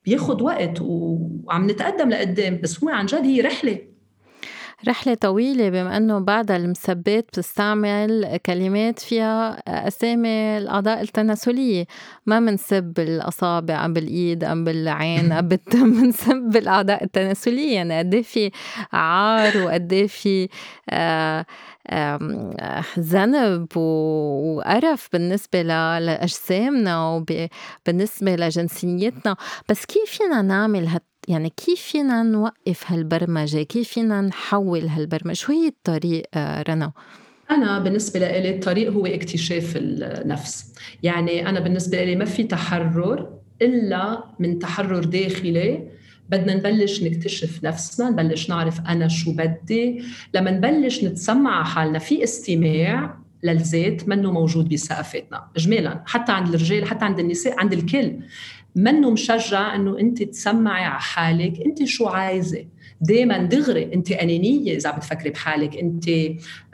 [0.04, 3.89] بياخد وقت وعم نتقدم لقدام بس هو عن جد هي رحلة.
[4.88, 11.86] رحلة طويلة بما أنه بعد المسبات بتستعمل كلمات فيها أسامي الأعضاء التناسلية.
[12.26, 17.74] ما منسب الأصابع أم بالإيد أم بالعين أم بالتم منسب الأعضاء التناسلية.
[17.74, 18.50] يعني قد إيه في
[18.92, 20.48] عار وقد إيه في
[20.90, 21.46] آه
[22.98, 29.36] ذنب وقرف بالنسبة لأجسامنا وبالنسبة لجنسيتنا.
[29.68, 35.52] بس كيف فينا نعمل هال يعني كيف فينا نوقف هالبرمجة؟ كيف فينا نحول هالبرمجة؟ شو
[35.52, 36.92] هي الطريق آه، رنا؟
[37.50, 40.74] أنا بالنسبة لي الطريق هو اكتشاف النفس.
[41.02, 43.28] يعني أنا بالنسبة لي ما في تحرر
[43.62, 45.88] إلا من تحرر داخلي.
[46.28, 50.02] بدنا نبلش نكتشف نفسنا نبلش نعرف أنا شو بدي.
[50.34, 56.02] لما نبلش نتسمع حالنا في استماع للذات منه موجود بثقافتنا اجمالا.
[56.06, 58.16] حتى عند الرجال حتى عند النساء عند الكل.
[58.76, 62.64] منه مشجع إنه أنت تسمعي على حالك أنت شو عايزة؟
[63.00, 66.04] دائما دغري أنت أنانية إذا بتفكري بحالك أنت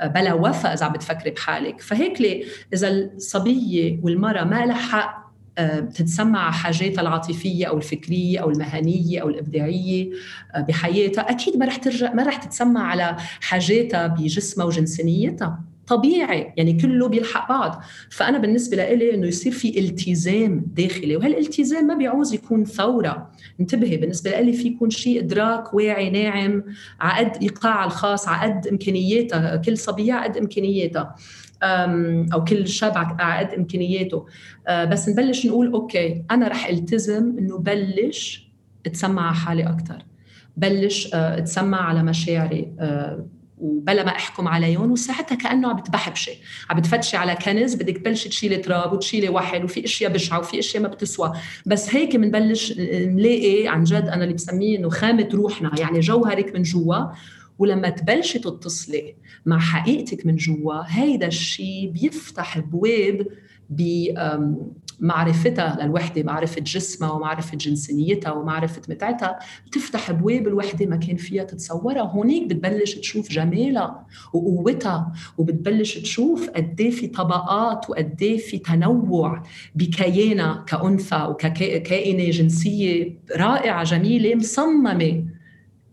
[0.04, 1.80] بلا وفاء إذا بتفكري بحالك.
[1.80, 5.26] فهيك إذا الصبية والمرأة ما لها حق
[5.59, 10.11] آه، تتسمع حاجاتها العاطفية أو الفكرية أو المهنية أو الإبداعية
[10.54, 16.72] آه، بحياتها أكيد ما رح ترجع ما رح تتسمع على حاجاتها بجسمها وجنسانيتها طبيعي يعني
[16.72, 17.83] كله بيلحق بعض.
[18.11, 23.31] فأنا بالنسبة لإلي إنه يصير في التزام داخلي وهالالتزام ما بيعوز يكون ثورة.
[23.61, 26.62] انتبهي بالنسبة لإلي في يكون شيء إدراك واعي ناعم
[27.01, 31.14] عقد ايقاع الخاص عقد امكانياتها كل صبية عقد امكانياتها
[32.33, 34.27] أو كل شاب على قد إمكانياته.
[34.68, 38.51] أه، بس نبلش نقول أوكي أنا رح التزم إنه بلش
[38.87, 40.03] أتسمع على حالي أكثر
[40.57, 42.72] بلش أه، أتسمع على مشاعري.
[42.81, 43.27] أه،
[43.59, 46.33] وبلا ما أحكم عليهم وساعتها كأنه عم بتبحبشي.
[46.71, 50.83] عم بتفتشي على كنز بدك تبلشي تشيلي تراب وتشيلي وحل وفي أشياء بشعة وفي أشياء
[50.83, 51.33] ما بتسوى.
[51.66, 55.71] بس هيك بنبلش نلاقي عن جد أنا اللي بسميه إنه خامة روحنا.
[55.79, 57.05] يعني جوهرك من جوا
[57.59, 59.14] ولما تبلشي تتصلي
[59.47, 63.27] مع حقيقتك من جوا هيدا الشيء بيفتح بواب
[65.00, 72.02] بمعرفتها للوحدة معرفة جسمها ومعرفة جنسانيتها ومعرفة متعتها بتفتح بواب الوحدة ما كان فيها تتصورها.
[72.02, 79.42] هونيك بتبلش تشوف جمالها وقوتها وبتبلش تشوف قد إيه في طبقات وقد إيه في تنوع
[79.74, 85.24] بكيانها كأنثى وككائنة جنسية رائعة جميلة مصممة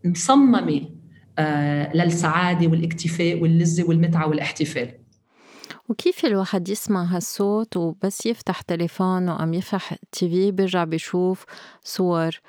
[0.06, 0.82] مصممة
[1.40, 5.03] آه، للسعادة والاكتفاء واللذة والمتعة والاحتفال.
[5.90, 11.46] وكيف الواحد يسمع هالصوت وبس يفتح تليفونه أم يفتح تي في بيرجع بيشوف
[11.84, 12.40] صور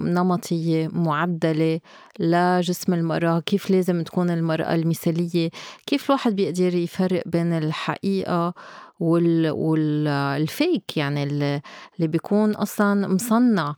[0.00, 1.80] نمطية معدلة
[2.18, 5.50] لجسم المرأة كيف لازم تكون المرأة المثالية
[5.86, 8.54] كيف الواحد بيقدر يفرق بين الحقيقة
[9.00, 11.60] وال والفيك يعني اللي
[11.98, 13.74] بيكون أصلا مصنع.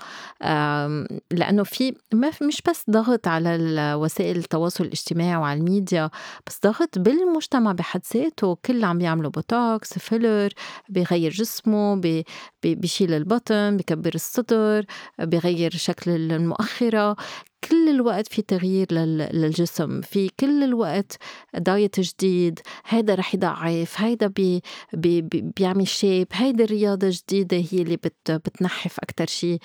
[1.30, 3.58] لأنه في ما مش بس ضغط على
[3.94, 6.10] وسائل التواصل الاجتماعي وعلى الميديا
[6.46, 8.56] بس ضغط بالمجتمع بحد ذاته.
[8.66, 10.48] كل عم بيعملوا بوتوكس filler
[10.88, 12.24] بيغير جسمه بي
[12.64, 14.84] بيشيل البطن بكبر الصدر
[15.18, 17.16] بيغير شكل المؤخرة.
[17.64, 21.16] كل الوقت في تغيير للجسم في كل الوقت
[21.54, 27.96] diet جديد هيدا رح يضعف هيدا بي بي بيعمل shape هيدا الرياضة جديدة هي اللي
[27.96, 29.58] بت بتنحف أكتر شيء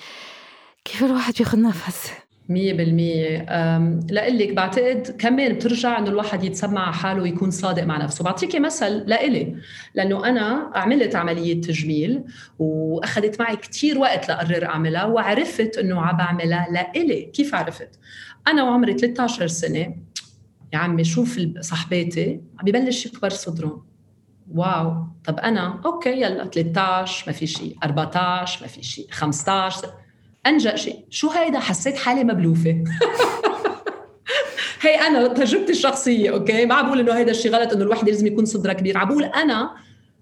[0.84, 2.10] كيف الواحد بياخد نفس؟
[2.48, 3.46] مية بالمية.
[4.10, 9.56] لقلك بعتقد كمان بترجع إنه الواحد يتسمع حاله ويكون صادق مع نفسه؟ بعطيكي مثل لإلي
[9.94, 12.24] لأنه أنا عملت عملية تجميل
[12.58, 17.22] وأخذت معي كتير وقت لقرر أعملها وعرفت إنه عم بعملها لإلي.
[17.22, 17.98] كيف عرفت؟
[18.48, 19.96] أنا وعمري 13 سنة.
[20.72, 23.86] يا عمي شوف صاحباتي؟ عم ببلش يكبر صدرهم.
[24.54, 25.06] واو.
[25.24, 29.88] طب أنا أوكي يلا 13 ما في شيء 14 ما في شيء 15
[30.46, 32.84] عن جد شيء شو هيدا حسيت حالي مبلوفة؟
[34.80, 38.26] هي أنا تجربتي الشخصية أوكي؟ ما عم بقول إنه هيدا الشيء غلط إنه الوحده لازم
[38.26, 39.70] يكون صدرها كبير عم بقول أنا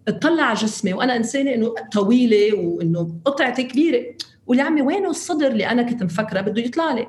[0.09, 4.03] اطلع على جسمي وأنا إنسانة إنه طويلة وإنه قطعتي كبيرة.
[4.47, 7.07] ولك عمي وينه الصدر اللي أنا كنت مفكرة بده يطلع لي؟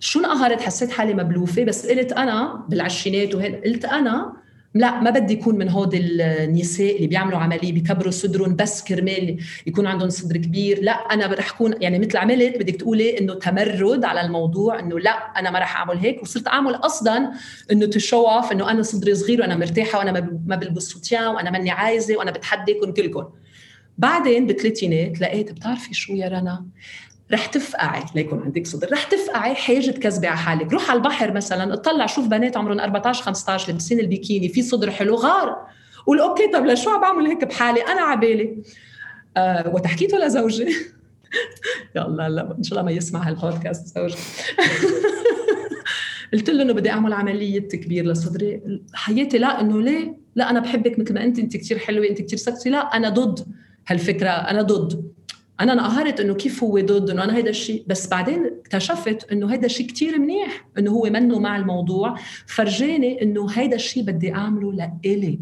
[0.00, 4.41] شو انقهرت حسيت حالي مبلوفة بس قلت أنا بالعشرينات وهيك قلت أنا
[4.74, 9.86] لا ما بدي يكون من هود النساء اللي بيعملوا عملية بيكبروا صدرهم بس كرمال يكون
[9.86, 10.82] عندهم صدر كبير.
[10.82, 15.10] لا أنا رح أكون يعني مثل عملت بدك تقولي إنه تمرد على الموضوع إنه لا
[15.10, 16.22] أنا ما رح أعمل هيك.
[16.22, 17.30] وصرت أعمل قصدا
[17.72, 20.12] إنه تشوف إنه أنا صدري صغير وأنا مرتاحة وأنا
[20.46, 23.24] ما بلبس سوتيان وأنا ماني عايزة وأنا بتحديكم كلكم.
[23.98, 26.66] بعدين بالثلاثينات لقيت بتعرفي شو يا رنا؟
[27.32, 28.02] رح تفقعي.
[28.14, 28.92] ليكون عندك صدر.
[28.92, 30.72] رح تفقعي حاجة تكذبي على حالك.
[30.72, 35.14] روح على البحر مثلا اطلع شوف بنات عمرهم 14 15 لابسين البيكيني في صدر حلو
[35.14, 35.56] غار.
[36.06, 38.62] قول أوكي طب لشو عم بعمل هيك بحالي؟ أنا عبالي.
[39.36, 40.66] آه وحكيته لزوجي.
[41.96, 44.16] يلا لا إن شاء الله ما يسمع هالبودكاست زوجي.
[46.32, 48.80] قلت له إنه بدي أعمل عملية تكبير لصدري.
[48.94, 52.38] حياتي لا إنه ليه؟ لا أنا بحبك مثل ما أنت أنت كثير حلوة أنت كثير
[52.38, 52.70] سكسي.
[52.70, 53.46] لا أنا ضد
[53.86, 55.12] هالفكرة أنا ضد.
[55.60, 59.66] أنا انقهرت إنه كيف هو ضد إنه أنا هيدا الشيء بس بعدين اكتشفت إنه هيدا
[59.66, 62.16] الشيء كثير منيح إنه هو منه مع الموضوع.
[62.46, 65.38] فرجاني إنه هيدا الشيء بدي أعمله لإلي.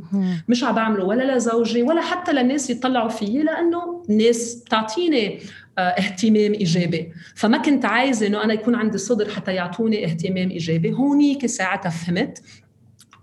[0.48, 5.38] مش عم بعمله ولا لزوجي ولا حتى للناس يطلعوا فيي لأنه الناس بتعطيني
[5.78, 7.12] آه، اهتمام إيجابي.
[7.34, 10.92] فما كنت عايزة إنه أنا يكون عندي صدر حتى يعطوني اهتمام إيجابي.
[10.92, 12.42] هونيك ساعتها فهمت.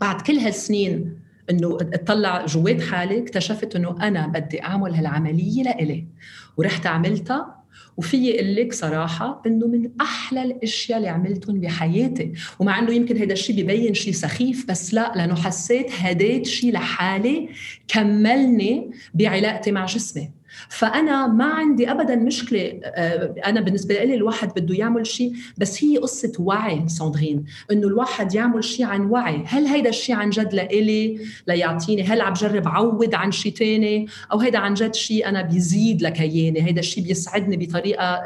[0.01, 6.05] بعد كل هالسنين إنه اطلع جوات حالي اكتشفت إنه أنا بدي أعمل هالعملية لإلي
[6.57, 7.57] ورحت عملتها
[7.97, 12.33] وفي أقول لك صراحة إنه من أحلى الأشياء اللي عملتهم بحياتي.
[12.59, 17.49] ومع إنه يمكن هذا الشيء ببين شيء سخيف بس لا لأنه حسيت هديت شيء لحالي
[17.87, 20.36] كملني بعلاقتي مع جسمي.
[20.69, 25.97] فأنا ما عندي ابدا مشكلة آه، أنا بالنسبة لي الواحد بده يعمل شيء بس هي
[25.97, 29.43] قصة وعي ساندرين إنه الواحد يعمل شيء عن وعي.
[29.45, 32.03] هل هيدا الشيء عن جد لإلي؟ ليعطيني.
[32.03, 36.61] هل عم بجرب عوض عن شيء تاني؟ أو هيدا عن جد شيء أنا بيزيد لكياني؟
[36.61, 38.23] هيدا الشيء بيسعدني بطريقة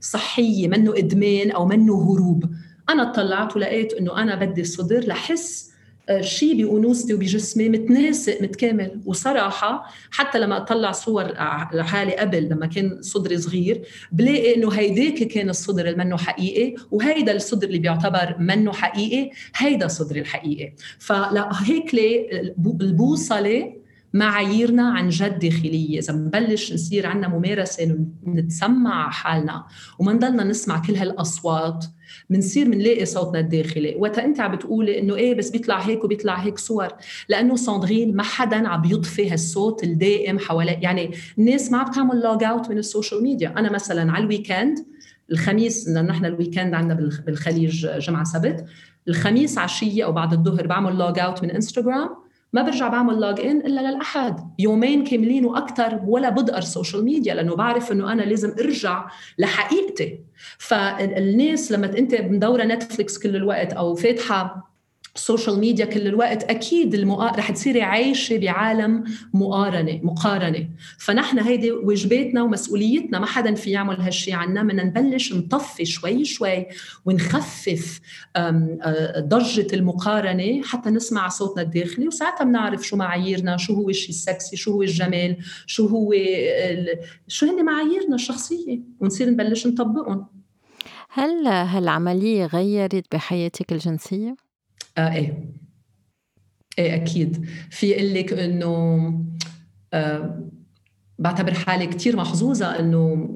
[0.00, 2.44] صحية منه إدمان أو منه هروب.
[2.88, 5.69] أنا اطلعت ولقيت إنه أنا بدي الصدر لحس
[6.20, 9.00] شيء بانوثتي وبجسمي متناسق متكامل.
[9.06, 11.24] وصراحة حتى لما أطلع صور
[11.74, 13.82] لحالي قبل لما كان صدري صغير
[14.12, 19.88] بلاقي إنه هيداك كان الصدر اللي منه حقيقي وهيدا الصدر اللي بيعتبر منه حقيقي هيدا
[19.88, 20.72] صدري الحقيقي.
[20.98, 21.94] فلا هيك
[22.80, 23.72] البوصلة
[24.14, 25.98] معاييرنا عن جد داخلية.
[25.98, 29.64] إذا بنبلش نصير عندنا ممارسة نتسمع حالنا
[29.98, 31.84] وما نضلنا نسمع كل هالأصوات.
[32.30, 33.94] بنصير بنلاقي صوتنا الداخلي.
[33.98, 36.88] وقتها انت عم بتقولي إنه إيه بس بيطلع هيك وبيطلع هيك صور.
[37.28, 42.44] لأنه ساندرين ما حدا عم بيطفي هالصوت الدائم حوالي يعني الناس ما عم بتعمل log
[42.44, 43.54] out من ال social media.
[43.58, 44.78] أنا مثلا على ال weekend
[45.32, 48.64] الخميس لأنه نحن ال weekend عندنا بالخليج جمعة سبت
[49.08, 52.08] الخميس عشية أو بعد الظهر بعمل log out من انستغرام
[52.52, 54.50] ما برجع بعمل log in إلا للأحد.
[54.58, 59.08] يومين كاملين وأكثر ولا بدقر ال social media لأنه بعرف إنه أنا لازم أرجع
[59.38, 60.20] لحقيقتي.
[60.58, 64.69] فالناس لما أنت مدورة نتفليكس كل الوقت أو فاتحة
[65.14, 67.26] ال social media كل الوقت أكيد المقا...
[67.26, 70.68] رح تصيري عايشة بعالم مقارنة مقارنة.
[70.98, 76.66] فنحن هيدي واجباتنا ومسؤوليتنا ما حدا في يعمل هالشيء عنا بدنا نبلش نطفي شوي شوي
[77.04, 78.00] ونخفف
[79.18, 82.08] ضجة المقارنة حتى نسمع صوتنا الداخلي.
[82.08, 86.98] وساعتها بنعرف شو معاييرنا شو هو الشيء السكسي شو هو الجمال شو هو ال...
[87.28, 88.80] شو هن معاييرنا الشخصية.
[89.00, 90.26] ونصير نبلش نطبقهم.
[91.10, 94.49] هل هالعملية غيّرت بحياتِك الجنسية؟
[94.98, 95.50] آه إيه.
[96.78, 97.46] إيه أكيد.
[97.70, 99.24] في أقول لِك إنه
[99.92, 100.50] آآ
[101.18, 103.28] باعتبر حالي كتير محظوظة إنه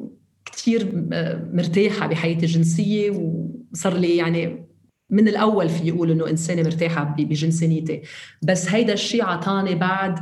[0.45, 4.67] كتير آه، مرتاحة بحياتي الجنسية وصار لي يعني
[5.11, 8.03] من الأول في يقول إنه إنسانة مرتاحة بجنسانيتي
[8.43, 10.19] بس هيدا الشيء عطاني بعد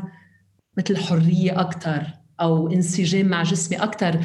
[0.78, 2.02] مثل حرية أكتر
[2.42, 4.20] أو انسجام مع جسمي أكثر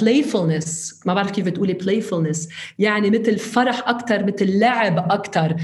[0.00, 2.48] playfulness uh, ما بعرف كيف بتقولي playfulness
[2.78, 5.56] يعني مثل فرح أكثر مثل لعب أكثر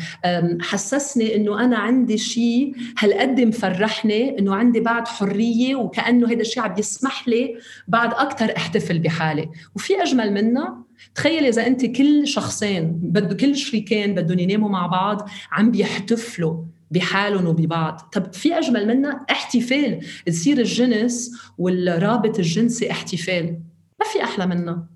[0.60, 6.74] حسسني إنه أنا عندي شيء هالقد مفرحني إنه عندي بعد حرية وكأنه هذا الشيء عم
[6.78, 7.56] يسمح لي
[7.88, 9.48] بعد أكثر أحتفل بحالي.
[9.76, 10.84] وفي أجمل منها
[11.14, 16.64] تخيل إذا أنت كل شخصين بده كل شريكين بدهم يناموا مع بعض عم بيحتفلوا.
[16.90, 18.00] بحالهم وببعض.
[18.12, 23.60] طب في أجمل منها احتفال تصير الجنس والرابط الجنسي احتفال.
[24.00, 24.86] ما في أحلى منها.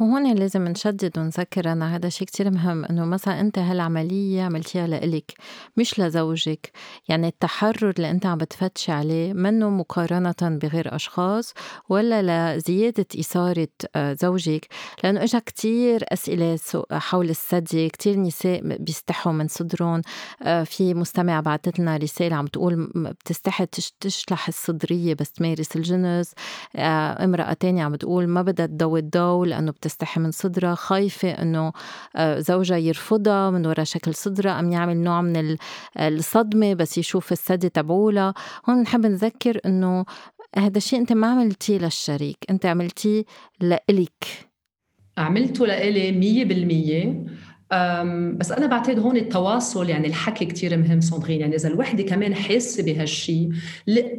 [0.00, 5.32] وهون لازم نشدد ونذكر أنا هذا شيء كتير مهم إنه مثلا أنت هالعملية عملتيها لإلك
[5.76, 6.72] مش لزوجك.
[7.08, 11.54] يعني التحرر اللي أنت عم بتفتشي عليه منه مقارنة بغير أشخاص
[11.88, 14.66] ولا لزيادة إثارة آه، زوجك.
[15.04, 16.58] لأنه إجا كتير أسئلة
[16.92, 20.02] حول الثدي كتير نساء بيستحوا من صدرهم.
[20.42, 23.66] آه، في مستمعة بعثت لنا رسالة عم تقول بتستحي
[24.00, 26.34] تشلح الصدرية بس تمارس الجنس.
[26.76, 31.72] آه، امرأة تانية عم بتقول ما بدها تضوي الضوء لأنه بتستحي من صدرها خايفة إنه
[32.16, 35.56] آه، زوجها يرفضها من وراء شكل صدرها أم يعمل نوع من
[35.96, 38.34] الصدمة بس يشوف الثدي تبعولها.
[38.68, 40.04] هون بنحب نذكر إنه
[40.56, 43.24] هذا الشيء أنت ما عملتيه للشريك أنت عملتيه
[43.60, 44.24] لإلك.
[45.18, 47.24] عملته لإلي مية بالمية.
[48.34, 52.82] بس أنا بعتقد هون التواصل يعني الحكي كتير مهم صندغين يعني إذا الوحدة كمان حاسة
[52.82, 53.48] بهالشيء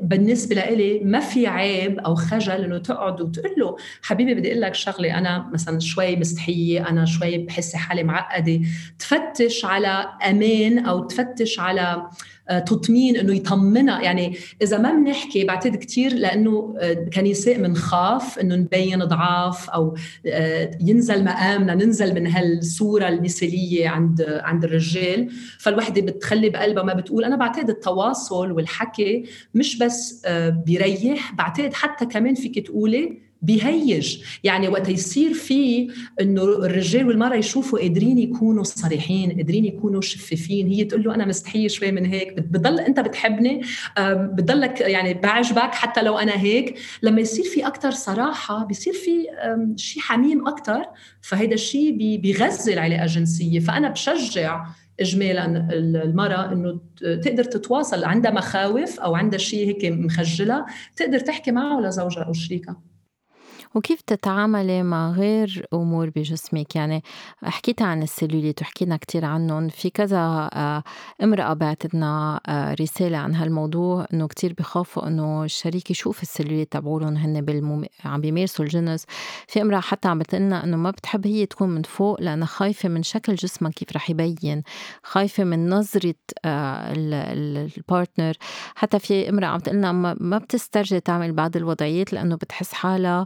[0.01, 4.75] بالنسبة لإلي ما في عيب أو خجل إنه تقعد وتقول له حبيبي بدي أقول لك
[4.75, 8.61] شغلة أنا مثلا شوي مستحية أنا شوي بحس حالي معقدة.
[8.99, 12.07] تفتش على أمان أو تفتش على
[12.47, 14.01] تطمين إنه يطمنها.
[14.01, 20.71] يعني إذا ما بنحكي بعتقد كثير لأنه آه، كنساء بنخاف إنه نبين ضعاف أو آه،
[20.82, 25.29] ينزل مقامنا ننزل من هالصورة المثالية عند عند الرجال.
[25.60, 27.23] فالوحدة بتخلي بقلبها ما بتقول.
[27.23, 30.25] أنا بعتقد التواصل والحكي مش بس
[30.65, 34.23] بيريح بعتقد حتى كمان فيك تقولي بيهيج.
[34.43, 35.88] يعني وقت يصير في
[36.21, 40.67] إنه الرجال والمرأة يشوفوا قادرين يكونوا صريحين قادرين يكونوا شفافين.
[40.67, 42.34] هي تقول له أنا مستحيه شوي من هيك.
[42.39, 43.62] بتضل أنت بتحبني
[43.99, 46.79] بتضلك يعني بعجبك حتى لو أنا هيك.
[47.03, 49.25] لما يصير في أكثر صراحة بيصير في
[49.75, 50.86] شيء حميم أكثر
[51.21, 53.60] فهيدا الشيء بيغذي العلاقة الجنسية.
[53.60, 54.65] فأنا بشجع
[54.99, 58.03] اجمالا المرأة إنه تقدر تتواصل.
[58.03, 62.92] عندها مخاوف أو عندها شيء هيك مخجلها تقدر تحكي معه لزوجها أو شريكها.
[63.75, 67.03] وكيف تتعاملي مع غير أمور بجسمك؟ يعني
[67.43, 69.69] حكيت عن السلوليت وحكينا كتير عنهم.
[69.69, 70.83] في كذا آه،
[71.23, 77.17] امرأة بعتت لنا آه، رسالة عن هالموضوع إنه كتير بخافوا إنه الشريك يشوف السلوليت تبعولهم
[77.17, 77.86] هن بالمم...
[78.05, 79.05] عم بيمارسوا الجنس
[79.47, 83.03] في امرأة حتى عم بتقلنا إنه ما بتحب هي تكون من فوق لأنها خايفة من
[83.03, 84.63] شكل جسمها كيف رح يبين
[85.03, 88.34] خايفة من نظرة آه، ال partner
[88.75, 93.25] حتى في امرأة عم تقلنا ما بتسترجي تعمل بعض الوضعيات لأنه بتحس حالها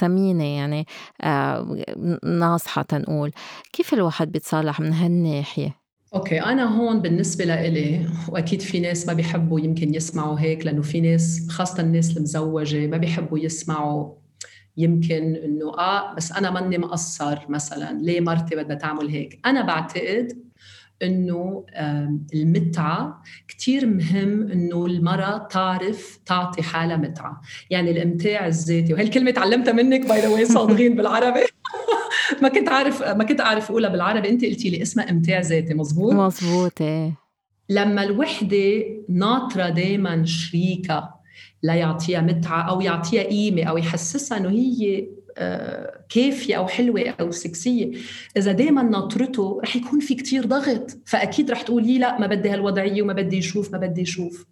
[0.00, 0.86] سمينة يعني
[1.20, 1.76] آه،
[2.24, 3.32] ناصحة تنقول
[3.72, 9.60] كيف الواحد بيتصالح من هالناحية؟ أوكي أنا هون بالنسبة لإلي وأكيد في ناس ما بيحبوا
[9.60, 14.14] يمكن يسمعوا هيك لأنه في ناس خاصة الناس المزوجة ما بيحبوا يسمعوا
[14.76, 20.43] يمكن إنه آه بس أنا ماني مقصر مثلا ليه مرتي بدها تعمل هيك أنا بعتقد
[21.02, 21.66] إنه
[22.34, 27.40] المتعة كثير مهم إنه المرأة تعرف تعطي حالها متعة.
[27.70, 31.40] يعني الإمتاع الذاتي وهالكلمة تعلمتها منك by the way صادقين بالعربي.
[32.42, 36.12] ما كنت عارف ما كنت أعرف أقولها بالعربي أنت قلتي لي اسمها إمتاع ذاتي مزبوط
[36.12, 37.12] مزبوط إيه.
[37.68, 41.20] لما الوحدة ناطرة دائما شريكها
[41.62, 45.06] ليعطيها متعة أو يعطيها قيمة أو يحسسها إنه هي
[46.08, 47.92] كافية أو حلوة أو سكسية
[48.36, 53.02] إذا دائما ناطرته رح يكون في كتير ضغط فأكيد رح تقولي لا ما بدي هالوضعية
[53.02, 54.46] وما بدي يشوف ما بدي يشوف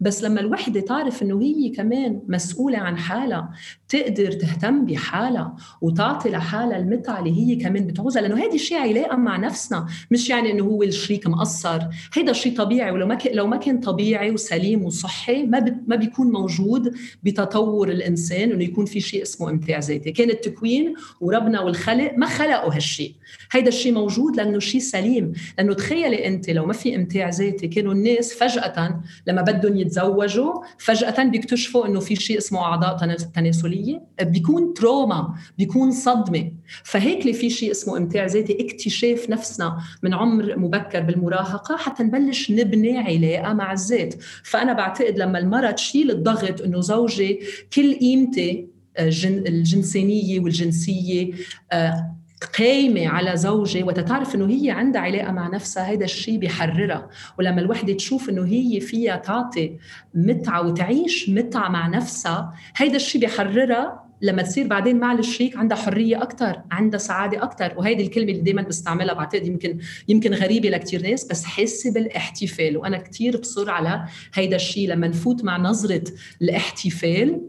[0.00, 3.50] بس لما الوحدة تعرف إنه هي كمان مسؤولة عن حالها
[3.94, 9.36] تقدر تهتم بحالها وتعطي لحالها المتعة اللي هي كمان بتعوزها لأنه هذا الشيء علاقة مع
[9.36, 11.80] نفسنا مش يعني إنه هو الشريك مقصر
[12.14, 16.94] هيدا شيء طبيعي ولو ما لو ما كان طبيعي وسليم وصحي ما ما بيكون موجود
[17.22, 20.12] بتطور الإنسان إنه يكون في شيء اسمه امتاع ذاتي.
[20.12, 23.14] كان التكوين وربنا والخلق ما خلقوا هالشيء.
[23.52, 25.32] هيدا الشيء موجود لأنه شيء سليم.
[25.58, 31.24] لأنه تخيلي أنت لو ما في امتاع ذاتي كانوا الناس فجأة لما بدهم يتزوجوا فجأة
[31.24, 33.83] بيكتشفوا إنه في شيء اسمه أعضاء تناسلية.
[33.92, 36.52] التناسليه بيكون تروما بيكون صدمة.
[36.84, 42.98] فهيك في شيء اسمه امتاع ذاتي اكتشاف نفسنا من عمر مبكر بالمراهقة حتى نبلش نبني
[42.98, 44.14] علاقة مع الذات.
[44.44, 47.40] فأنا بعتقد لما المرأة تشيل الضغط إنه زوجي
[47.72, 51.32] كل قيمتي آه، الجنسانية والجنسية
[51.72, 52.13] آه،
[52.58, 57.08] قايمة على زوجة وتتعرف إنه هي عندها علاقة مع نفسها هيدا الشيء بيحررها.
[57.38, 59.78] ولما الوحدة تشوف إنه هي فيها تعطي
[60.14, 66.22] متعة وتعيش متعة مع نفسها هيدا الشيء بيحررها لما تصير بعدين مع الشريك عندها حرية
[66.22, 69.78] أكثر عندها سعادة أكثر وهيدي الكلمة اللي دائما بستعملها بعتقد يمكن
[70.08, 72.76] يمكن غريبة لكثير ناس بس حاسه بالاحتفال.
[72.76, 74.04] وأنا كثير بصر على
[74.34, 76.04] هيدا الشيء لما نفوت مع نظرة
[76.42, 77.40] الاحتفال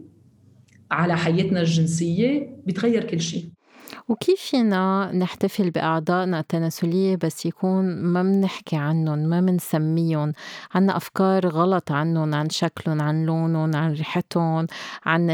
[0.90, 3.55] على حياتنا الجنسية بيتغير كل شيء
[4.08, 10.32] وكيف فينا نحتفل بأعضائنا التناسلية بس يكون ما بنحكي عنهم ما بنسميهم
[10.74, 14.66] عنا أفكار غلط عنهم عن شكلهم عن لونهم عن ريحتهم
[15.06, 15.30] عن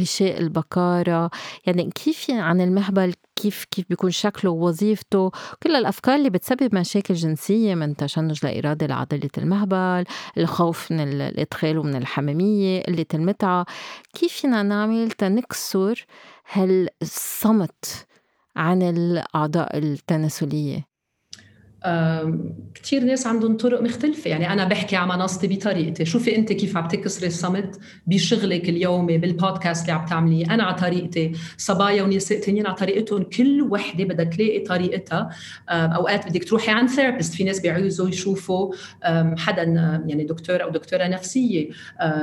[0.00, 1.30] غشاء البكارة
[1.66, 5.30] يعني كيف عن المهبل كيف كيف بيكون شكله ووظيفته.
[5.62, 10.04] كل الأفكار اللي بتسبب مشاكل جنسية من تشنج لا ارادي لعضلة المهبل
[10.38, 13.66] الخوف من الإدخال ومن الحميمية قله المتعه
[14.14, 16.06] كيف فينا نعمل تنكسر
[16.52, 18.06] هالصمت
[18.56, 20.91] عن الأعضاء التناسلية.
[22.74, 24.30] كثير ناس عندهم طرق مختلفة.
[24.30, 26.04] يعني أنا بحكي على منصتي بطريقتي.
[26.04, 30.54] شوفي أنت كيف عم تكسري الصمت بشغلك اليومي بالبودكاست اللي عم تعمليه.
[30.54, 31.32] أنا على طريقتي.
[31.56, 33.22] صبايا ونساء تانيين على طريقتهم.
[33.22, 35.30] كل وحدة بدها تلاقي طريقتها.
[35.70, 37.34] أوقات بدك تروحي عند therapist.
[37.34, 38.74] في ناس بيعوزوا يشوفوا
[39.38, 39.62] حدا
[40.06, 41.70] يعني دكتور أو دكتورة نفسية.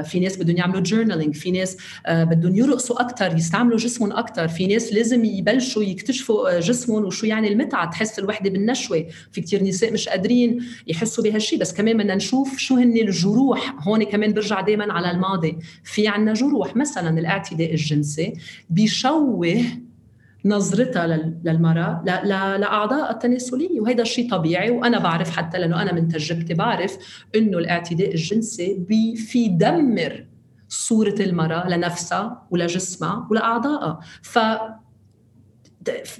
[0.03, 1.78] في ناس بدهم يعملوا journaling في ناس
[2.10, 7.89] بدهم يرقصوا أكثر يستعملوا جسمهم أكثر في ناس لازم يبلشوا يكتشفوا جسمهم وشو يعني المتعة.
[7.89, 9.05] تحس الوحدة بالنشوة.
[9.32, 13.88] في كثير نساء مش قادرين يحسوا بهالشيء بس كمان بدنا نشوف شو هن الجروح.
[13.88, 15.58] هون كمان برجع دائما على الماضي.
[15.84, 18.34] في عنا جروح مثلا الاعتداء الجنسي
[18.70, 19.64] بيشوه
[20.45, 21.08] نظرتها
[21.45, 22.04] للمرأة
[22.58, 26.97] لأعضاء التناسلية وهذا الشيء طبيعي وأنا بعرف حتى لأنه أنا من تجربتي بعرف
[27.36, 28.86] إنه الاعتداء الجنسي
[29.16, 30.26] في دمر
[30.70, 34.00] صورة المرأة لنفسها ولجسمها ولأعضائها.
[34.22, 34.39] ف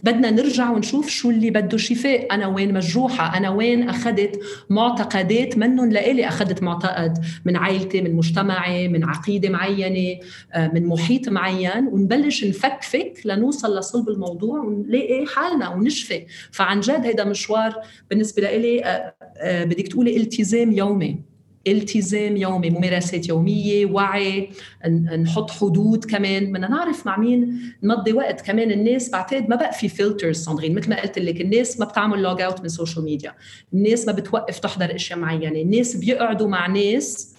[0.04, 2.28] بدنا نرجع ونشوف شو اللي بده شفاء.
[2.32, 4.40] أنا وين مجروحة؟ أنا وين أخذت
[4.70, 10.20] معتقدات منهم لإلي أخذت معتقد؟ من عائلتي من مجتمعي من عقيدة معينة
[10.54, 11.88] آه، من محيط معين.
[11.88, 16.26] ونبلش نفكفك لنوصل لصلب الموضوع ونلاقي حالنا ونشفي.
[16.52, 17.76] فعن جد هيدا مشوار
[18.10, 21.29] بالنسبة لإلي آه، آه، بدك تقولي التزام يومي.
[21.68, 24.50] التزام يومي ممارسات يومية وعي
[25.24, 26.52] نحط حدود كمان.
[26.52, 28.72] بدنا نعرف مع مين نمضي وقت كمان.
[28.72, 32.42] الناس بعتقد ما بقى في filters ساندرين مثل ما قلت لك الناس ما بتعمل log
[32.42, 33.34] out من ال social media
[33.74, 35.62] الناس ما بتوقف تحضر أشياء معينة.
[35.62, 37.36] الناس بيقعدوا مع ناس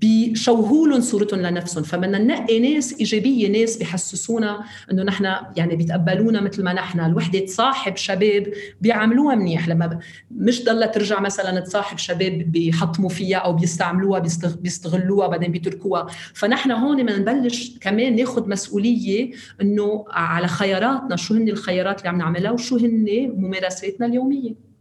[0.00, 1.84] بيشوهوا لهم صورتهم لنفسهم.
[1.84, 5.24] فبدنا ننقي ناس إيجابية ناس بيحسسونا إنه نحن
[5.56, 7.00] يعني بيتقبلونا مثل ما نحن.
[7.00, 9.68] الوحدة تصاحب شباب بيعاملوها منيح.
[9.68, 9.98] لما.
[10.30, 14.22] مش ضلها ترجع مثلا تصاحب شباب بيحطموا فيها أو بيستعملوها
[14.60, 16.06] بيستغلوها بعدين بيتركوها.
[16.34, 19.30] فنحن هون بدنا نبلش كمان ناخذ مسؤولية
[19.60, 24.75] إنه على خياراتنا شو هن الخيارات اللي عم نعملها وشو هن ممارساتنا اليومية.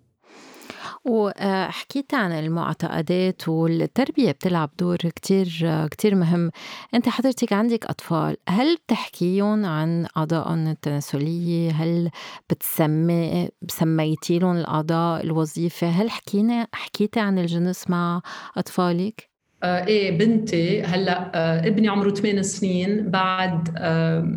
[1.05, 5.47] وحكيت عن المعتقدات والتربية بتلعب دور كتير
[5.91, 6.51] كتير مهم.
[6.93, 12.09] أنت حضرتك عندك أطفال هل بتحكيهم عن أعضائهم التناسلية؟ هل
[12.49, 18.21] بتسمي سميتي لهم الأعضاء الوظيفة؟ هل حكينا حكيتي عن الجنس مع
[18.57, 19.29] أطفالك؟
[19.63, 24.35] آه إيه بنتي هلأ آه ابني عمره 8 سنين بعد آه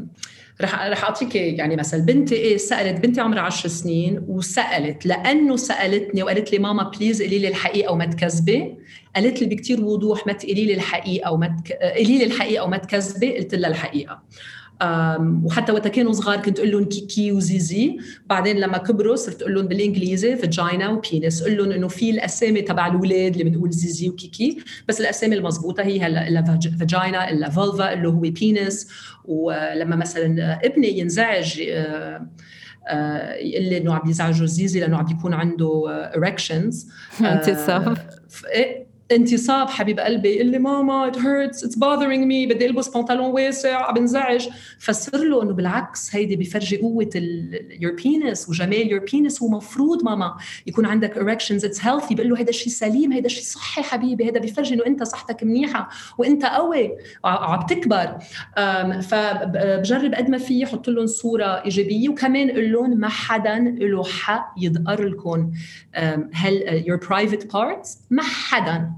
[0.63, 6.23] رح رح أعطيك يعني مثلا بنتي إيه سألت بنتي عمرها 10 سنين وسألت لأنه سألتني
[6.23, 8.75] وقالت لي ماما بليز قولي لي الحقيقة وما تكذبي.
[9.17, 11.57] قالت لي بكثير وضوح ما تقولي لي الحقيقة وما
[11.97, 14.23] قولي لي الحقيقة وما تكذبي قلت لها الحقيقة.
[15.45, 17.99] وحتى وقت كانوا صغار كنت أقول لهم كيكي وزيزي.
[18.27, 22.63] بعدين لما كبروا صرت أقول لهم بالإنجليزي vagina و penis أقول لهم إنه في الأسامي
[22.63, 24.59] تبع الاولاد اللي بنقول زيزي وكيكي
[24.89, 28.89] بس الأسامي المضبوطه هي هلا ال vagina ال vulva اللي هو penis
[29.25, 32.29] ولما مثلا ابني ينزعج آه،
[32.89, 35.83] آه، يقول لي إنه عم يزعجه زيزي لأنه عم بيكون عنده
[36.17, 36.89] اريكشنز
[37.21, 37.99] انتصاب
[39.13, 40.29] انتصاب حبيب قلبي.
[40.29, 44.49] يقول لي ماما it hurts it's bothering me بدي ألبس بنطلون واسع بنزعج
[44.79, 47.11] فسر له إنه بالعكس هيدي بفرجي قوة
[47.81, 50.37] your penis وجمال your penis ومفروض ماما
[50.67, 52.15] يكون عندك erections it's healthy.
[52.15, 55.89] بقول له هيدا الشيء سليم هيدا الشيء صحي حبيبي هيدا بفرجي إنه أنت صحتك منيحة
[56.19, 56.93] وأنت قوي.
[57.25, 58.19] وعم تكبر.
[59.03, 62.09] فبجرب قد ما في أحط لهم صورة إيجابية.
[62.09, 65.51] وكمان أقول لهم ما حدا له حق يدقر لكم.
[66.33, 68.91] هل your private parts ما حدا.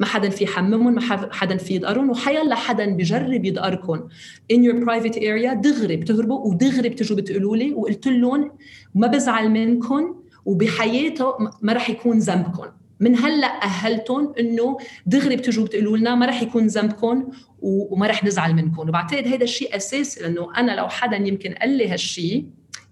[0.00, 1.00] ما حدا في يحممهم ما
[1.32, 4.08] حدا في يدقرهم وحيلا حدا بجرب يدقركم
[4.52, 8.50] in your private area دغري بتهربوا ودغري بتجوا بتقولوا لي وقلت لهم
[8.94, 11.32] ما بزعل منكم وبحياته
[11.62, 12.66] ما رح يكون ذنبكم
[13.00, 14.76] من هلأ اهلتهم إنه
[15.06, 17.28] دغري بتجوا بتقولوا لنا ما رح يكون ذنبكم
[17.62, 21.88] وما رح نزعل منكم وبعتقد هذا الشيء اساسي لأنه أنا لو حدا يمكن قال لي
[21.88, 22.46] هالشيء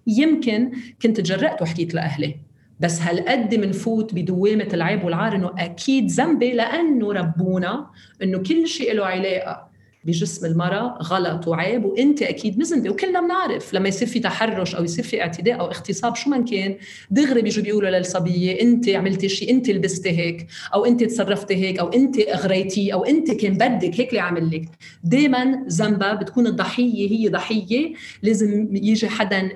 [0.07, 2.46] يمكن كنت تجرأت وحكيت لأهلي.
[2.81, 7.91] بس هالقد منفوت بدوامة العيب والعار إنه أكيد ذنبي لأنه ربونا
[8.23, 9.69] إنه كل شيء له علاقة.
[10.07, 15.05] بجسم المرأة غلط وعيب وإنت أكيد مذنبه وكلنا بنعرف لما يصير في تحرش أو يصير
[15.05, 16.77] في اعتداء أو اغتصاب شو ما كان
[17.11, 21.89] دغري بيجوا بيقولوا للصبية إنت عملتي شيء إنت لبستي هيك أو إنت تصرفتي هيك أو
[21.89, 24.69] إنت أغريتي أو إنت كان بدك هيك اللي عمل لك.
[25.05, 27.93] دائما ذنبها بتكون الضحية هي ضحية
[28.23, 29.51] لازم يجي حدا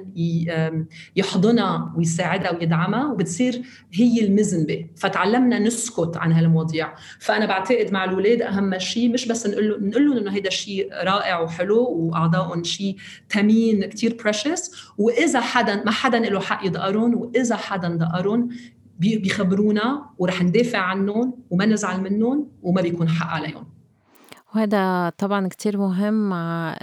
[1.16, 6.94] يحضنها ويساعدها ويدعمها وبتصير هي المذنبه فتعلمنا نسكت عن هالمواضيع.
[7.18, 10.92] فأنا بعتقد مع الأولاد أهم شيء مش بس نقول له نقول لهم إنه هيدا شيء
[10.92, 12.96] رائع وحلو واعضائهم شيء
[13.30, 18.48] ثمين كثير بريشس وإذا حدا ما حدا له حق يدقرون وإذا حدا دقرون
[18.98, 23.66] بيخبرونا ورح ندافع عنهم وما نزعل منهم وما بيكون حق عليهم.
[24.54, 26.76] وهذا طبعا كتير مهم مع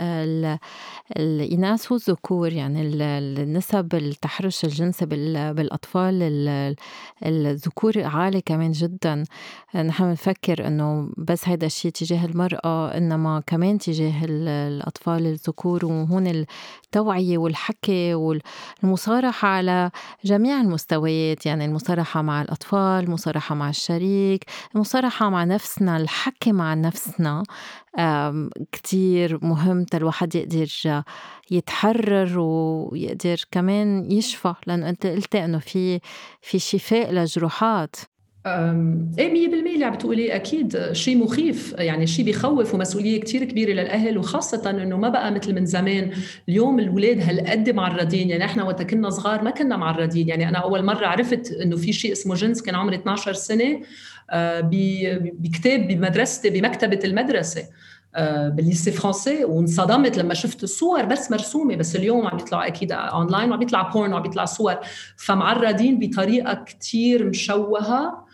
[1.12, 6.24] الإناث والذكور يعني النسب التحرش الجنسي بالأطفال
[7.26, 9.24] الذكور عالي كمان جدا.
[9.76, 15.86] نحن بنفكر إنه بس هيدا الشيء تجاه المرأة إنما كمان تجاه الأطفال الذكور.
[15.86, 19.92] وهون التوعية والحكي والمصارحة على
[20.26, 24.46] جميع المستويات يعني المصارحة مع الأطفال المصارحة مع الشريك
[24.76, 27.44] المصارحة مع نفسنا الحكي مع نفسنا.
[28.72, 31.04] كتير مهم الواحد يقدر
[31.52, 36.00] يتحرر ويقدر كمان يشفى لأنه أنت قلت إنه في
[36.42, 37.96] في شفاء لجروحات.
[39.20, 44.18] إيه 100% اللي عم بتقولي أكيد شيء مخيف يعني شيء بيخوف ومسؤولية كثير كبيرة للأهل
[44.18, 46.12] وخاصة إنه ما بقى مثل من زمان
[46.50, 48.30] اليوم الاولاد هالقد معرضين.
[48.30, 50.30] يعني إحنا وقت كنا صغار ما كنا معرضين.
[50.30, 53.82] يعني أنا أول مرة عرفت إنه في شيء اسمه جنس كان عمري 12 سنة.
[54.34, 57.64] بكتاب بمدرستي بمكتبة المدرسة
[58.16, 62.92] آه، بال lycée français وانصدمت لما شفت الصور بس مرسومة بس اليوم عم يطلعوا أكيد
[62.92, 64.76] اونلاين وعم يطلع porn وعم يطلع صور.
[65.18, 68.28] فمعرضين بطريقة كثير مشوهة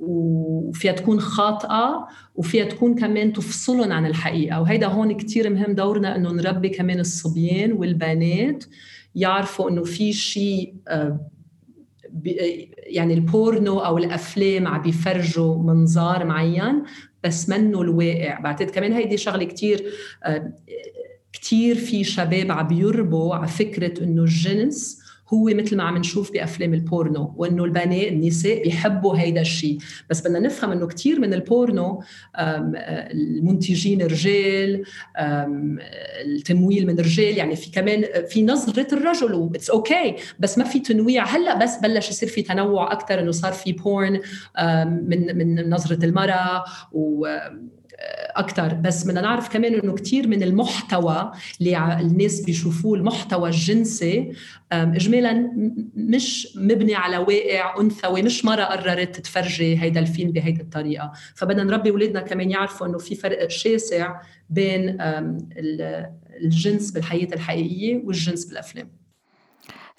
[0.00, 4.60] وفيها تكون خاطئة وفيها تكون كمان تفصلهم عن الحقيقة.
[4.60, 8.64] وهيدا هون كثير مهم دورنا إنه نربي كمان الصبيان والبنات
[9.14, 11.20] يعرفوا إنه في شيء آه،
[12.86, 16.82] يعني البورنو أو الأفلام عم بيفرجوا منظار معين
[17.24, 18.40] بس منه الواقع.
[18.40, 19.84] بعتقد كمان هيدي شغلة كثير
[20.24, 20.52] آه،
[21.32, 24.99] كثير في شباب عم بيربوا على فكرة إنه الجنس
[25.34, 29.78] هو مثل ما عم نشوف بأفلام البورنو وإنه البنات النساء بيحبوا هيدا الشيء
[30.10, 32.02] بس بدنا نفهم إنه كثير من البورنو
[32.38, 34.84] المنتجين رجال
[36.26, 40.78] التمويل من رجال يعني في كمان في نظرة الرجل و it's okay بس ما في
[40.78, 41.24] تنويع.
[41.24, 44.20] هلأ بس بلش يصير في تنوع أكثر إنه صار في porn
[44.86, 47.26] من من نظرة المرأة و
[48.36, 54.32] أكثر بس بدنا نعرف كمان إنه كثير من المحتوى اللي الناس بيشوفوه المحتوى الجنسي
[54.72, 55.50] اجمالا
[55.94, 61.90] مش مبني على واقع انثوي مش مره قررت تتفرجي هيدا الفيلم بهيدي الطريقة فبدنا نربي
[61.90, 64.20] اولادنا كمان يعرفوا انه في فرق شاسع
[64.50, 64.96] بين
[66.44, 68.88] الجنس بالحياة الحقيقيه والجنس بالافلام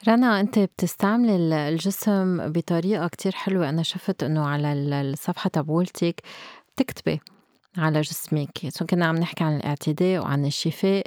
[0.07, 6.21] رنا انت بتستعملي الجسم بطريقه كتير حلوة أنا شفت انه على الصفحه تبولتك
[6.75, 7.19] بتكتبي
[7.77, 8.69] على جسمك.
[8.69, 11.05] سو كنا عم نحكي عن الاعتداء وعن الشفاء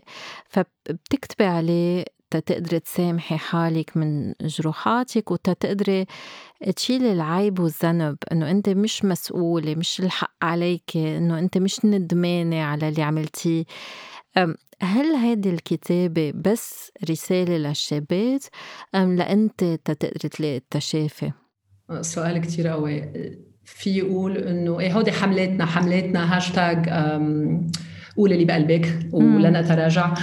[0.49, 2.05] فبتكتبي عليه
[2.41, 6.07] تقدري تسامحي حالك من جروحاتك وتقدري
[6.77, 12.89] تشيلي العيب والذنب إنه أنت مش مسؤولة مش الحق عليك إنه أنت مش ندمانة على
[12.89, 13.65] اللي عملتيه.
[14.81, 18.45] هل هذه الكتابة بس رسالة للشابات
[18.95, 21.33] أم لأنت تقدري تلاقي التشافي؟
[22.01, 23.01] سؤال كتير قوي.
[23.65, 26.89] في يقول إنه إيه هودي حملاتنا حملاتنا هاشتاج
[28.17, 30.15] قول اللي بقلبك ولن أتراجع.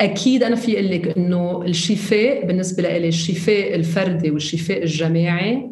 [0.00, 5.70] أكيد أنا في أقول لك إنه الشفاء بالنسبة لي الشفاء الفردي والشفاء الجماعي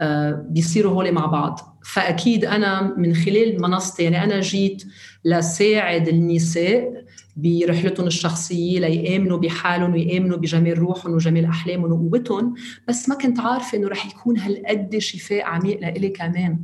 [0.00, 1.80] أه، بيصيروا هول مع بعض.
[1.84, 4.82] فأكيد أنا من خلال منصتي يعني أنا جيت
[5.24, 7.03] لساعد النساء
[7.36, 12.54] برحلتهم الشخصية ليآمنوا بحالهم ويآمنوا بجمال روحهم وجمال أحلامهم وقوتهم
[12.88, 16.58] بس ما كنت عارفة إنه رح يكون هالقد شفاء عميق لإلي كمان.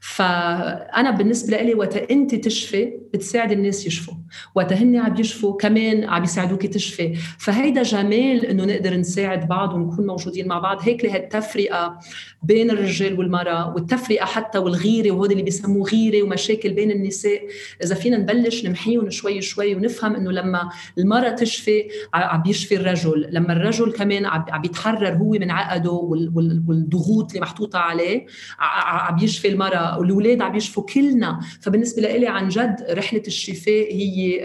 [0.00, 4.14] فأنا بالنسبة لإلي وقت أنت تشفي بتساعد الناس يشفوا.
[4.54, 7.14] وقت هن عم يشفوا كمان عم يساعدوك تشفي.
[7.38, 10.78] فهيدا جمال إنه نقدر نساعد بعض ونكون موجودين مع بعض.
[10.82, 11.98] هيك هالتفرقه
[12.42, 17.40] بين الرجال والمرأة والتفرقة حتى والغيرة وهول اللي بيسموه غيرة ومشاكل بين النساء.
[17.84, 23.28] إذا فينا نبلش نمحيهم شوي شوي ونفهم إنه لما المرأة تشفي عم يشفي الرجل.
[23.30, 28.26] لما الرجل كمان عم يتحرر هو من عقده والضغوط اللي محطوطة عليه
[28.58, 31.40] عم يشفي المرأة والأولاد عم يشفوا كلنا.
[31.60, 34.38] فبالنسبة لي عن جد رحلة الشفاء هي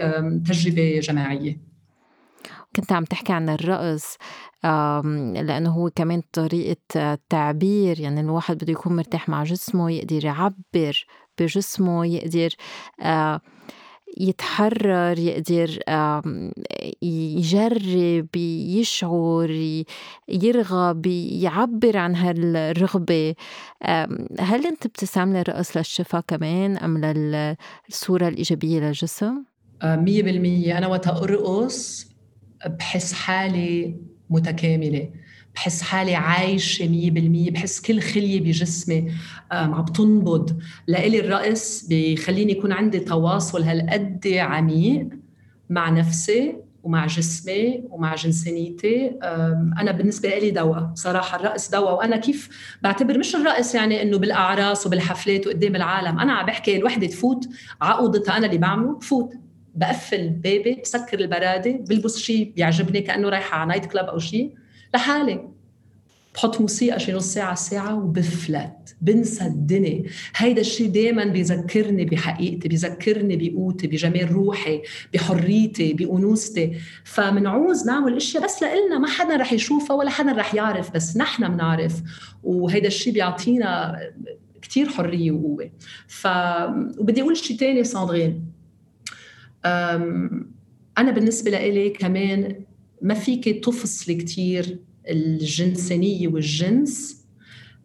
[0.46, 1.60] تجربة جماعية.
[2.76, 4.16] كنت عم تحكي عن الرقص
[5.44, 11.06] لأنه هو كمان طريقة تعبير يعني الواحد بده يكون مرتاح مع جسمه يقدر يعبر
[11.38, 12.48] بجسمه يقدر
[14.16, 15.78] يتحرر يقدر
[17.02, 19.82] يجرب يشعر
[20.28, 23.34] يرغب يعبر عن هالرغبة.
[24.40, 29.44] هل أنت بتستعمل الرقص للشفاء كمان أم للصورة الإيجابية للجسم؟
[29.84, 30.78] مية بالمية.
[30.78, 32.06] أنا وقت أرقص
[32.66, 33.96] بحس حالي
[34.30, 35.10] متكاملة.
[35.58, 36.16] بحس حالي
[36.80, 39.12] مية بالمية بحس كل خلية بجسمي
[39.52, 40.60] عم تنبض.
[40.86, 45.08] لإلي الرقص بيخليني يكون عندي تواصل هالقد عميق
[45.70, 49.18] مع نفسي ومع جسمي ومع جنسانيتي
[49.80, 51.94] أنا بالنسبة لي دواء صراحة الرقص دواء.
[51.94, 52.48] وأنا كيف
[52.82, 56.18] بعتبر مش الرقص يعني إنه بالأعراس وبالحفلات وقدام العالم.
[56.18, 57.48] أنا عم بحكي الوحدة تفوت
[57.82, 59.32] عقودتها أنا اللي بعمله بفوت
[59.74, 64.54] بقفل بابي بسكر البرادة بلبس شيء بيعجبني كأنه رايحة على نايت كلاب أو شيء
[64.94, 65.48] لحالي.
[66.34, 68.96] بحط موسيقى شي نص ساعة ساعة وبفلت.
[69.00, 70.02] بنسى الدنيا.
[70.36, 74.82] هيدا الشيء دايما بيذكرني بحقيقتي بيذكرني بقوتي بجمال روحي
[75.14, 76.76] بحريتي بأنوثتي.
[77.04, 81.48] فمنعوز نعمل أشياء بس لإلنا ما حدا رح يشوفها ولا حدا رح يعرف بس نحن
[81.48, 82.02] بنعرف
[82.42, 83.98] وهيدا الشيء بيعطينا
[84.62, 85.70] كتير حرية وقوة.
[86.06, 86.26] ف
[86.98, 88.44] وبدي أقول شيء تاني ساندرين
[90.98, 92.67] أنا بالنسبة لإلي كمان
[93.02, 94.78] ما فيك تفصلي كتير
[95.08, 97.24] الجنسانية والجنس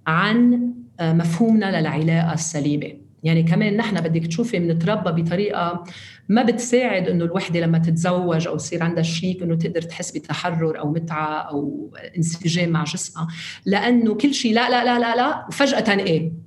[0.07, 3.03] عن آه، مفهومنا للعلاقة السليمة.
[3.23, 5.83] يعني كمان نحن بدك تشوفي بنتربى بطريقة
[6.29, 10.91] ما بتساعد إنه الوحدة لما تتزوج أو يصير عندها شريك إنه تقدر تحس بتحرر أو
[10.91, 13.27] متعة أو انسجام مع جسمها.
[13.65, 16.42] لأنه كل شيء لا لا لا لا لا وفجاه إيه؟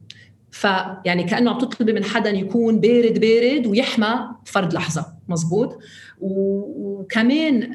[0.56, 5.06] فيعني كأنه عم تطلبي من حدا يكون بارد بارد ويحمى فرد لحظة.
[5.28, 5.78] مزبوط؟
[6.20, 7.74] وكمان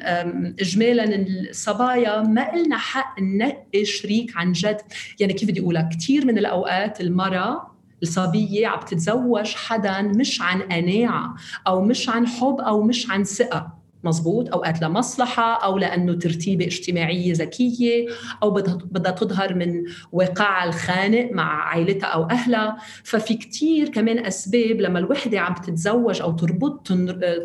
[0.60, 4.80] اجمالا الصبايا ما لنا حق ننقي شريك عن جد.
[5.20, 7.72] يعني كيف بدي أقولها؟ كثير من الأوقات المرأة
[8.02, 11.34] الصبية عم تتزوج حدا مش عن قناعة
[11.66, 13.81] أو مش عن حب أو مش عن ثقة.
[14.04, 18.06] مزبوط اوقات لمصلحه أو لأنه ترتيبة اجتماعية ذكية
[18.42, 18.50] أو
[18.84, 22.76] بدها تظهر من واقعها الخانق مع عائلتها أو أهلها.
[23.04, 26.88] ففي كتير كمان أسباب لما الوحدة عم تتزوج أو تربط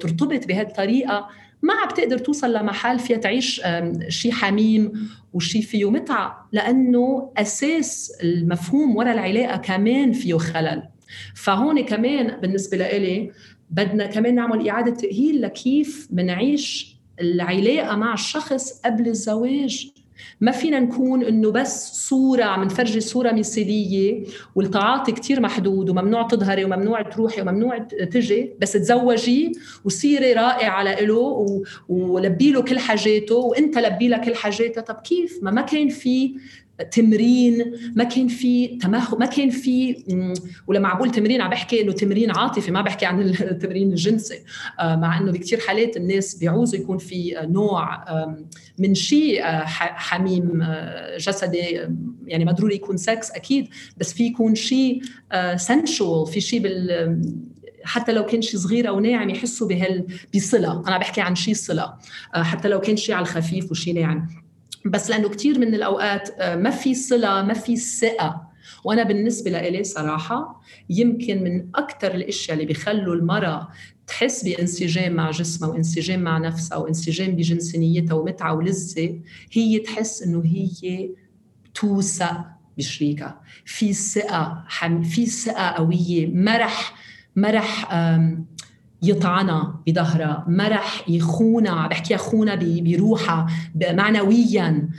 [0.02, 1.28] ترتبط بهالطريقه
[1.62, 3.62] ما عم بتقدر توصل لمحل فيها تعيش
[4.10, 10.84] شيء حميم وشيء فيه متعة لأنه أساس المفهوم ورا العلاقة كمان فيه خلل.
[11.36, 13.32] فهون كمان بالنسبة لإلي
[13.70, 19.92] بدنا كمان نعمل إعادة تأهيل لكيف منعيش العلاقة مع الشخص قبل الزواج.
[20.42, 24.24] ما فينا نكون إنه بس صورة عم نفرجي صورة مثالية
[24.56, 27.78] والتعاطي كتير محدود وممنوع تظهري وممنوع تروحي وممنوع
[28.12, 29.52] تجي بس تزوجي
[29.86, 31.46] وصيري رائعة له
[31.90, 34.82] ولبي له كل حاجاته وإنت لبي له كل حاجاتها.
[34.82, 36.34] طب كيف؟ ما ما كان في
[36.84, 40.04] تمرين ما كان في تمهل ما كان في
[40.68, 43.22] ولما عم بقول تمرين عم بحكي إنه تمرين عاطفي ما بحكي عن
[43.52, 44.40] التمرين الجنسي
[44.80, 48.06] آه، مع إنه بكثير حالات الناس بيعوزوا يكون في نوع
[48.80, 51.80] من شيء آه، حميم آه، جسدي
[52.28, 53.68] يعني ما ضروري يكون سكس أكيد
[53.98, 55.02] بس في يكون شيء
[55.56, 57.22] سنشوال في شيء بال
[57.84, 60.06] حتى لو كان شيء صغير أو ناعم يحسوا بهال
[60.36, 60.84] بصلة.
[60.88, 61.94] أنا بحكي عن شيء صلة.
[62.34, 64.47] حتى لو كان شيء على الخفيف وشيء ناعم.
[64.92, 68.48] بس لأنه كثير من الأوقات آه، ما في صلة ما في ثقة.
[68.84, 73.68] وأنا بالنسبة لإلي صراحة يمكن من أكثر الأشياء اللي بيخلوا المرأة
[74.08, 79.20] تحس بانسجام مع جسمها وانسجام مع نفسها وانسجام بجنسانيتها ومتعه ولذه
[79.52, 81.10] هي تحس إنه هي
[81.74, 82.46] توثق
[82.78, 83.42] بشريكها.
[83.66, 84.66] في ثقة
[85.04, 86.94] في ثقة قوية ما رح
[87.36, 87.94] ما رح
[89.04, 93.48] يطعنها بظهرها ما رح يخونها بحكي خونها بروحها
[93.92, 94.90] معنويا.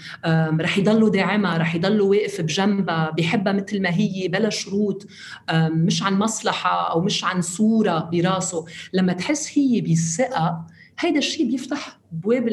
[0.61, 5.07] رح يضلوا داعمها رح يضلوا واقف بجنبها بحبها مثل ما هي بلا شروط.
[5.55, 8.64] مش عن مصلحة أو مش عن صورة براسه.
[8.92, 10.66] لما تحس هي بالثقة
[10.99, 12.49] هيدا الشيء بيفتح بواب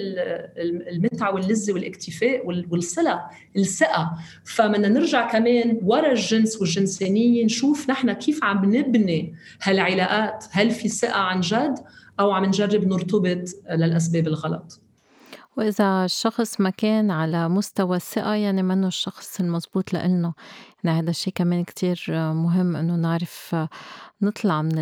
[0.91, 3.21] المتعة واللذة والاكتفاء والصلة
[3.57, 4.17] الثقة.
[4.45, 10.45] فبدنا نرجع كمان ورا الجنس والجنسانية نشوف نحن كيف عم نبني هالعلاقات.
[10.51, 11.75] هل في ثقة عن جد
[12.19, 14.81] أو عم نجرب نرتبط للأسباب الغلط؟
[15.57, 20.33] وإذا الشخص ما كان على مستوى الثقة يعني منه الشخص المزبوط لإلنا.
[20.83, 23.55] يعني هذا الشيء كمان كتير مهم إنه نعرف
[24.22, 24.76] نطلع من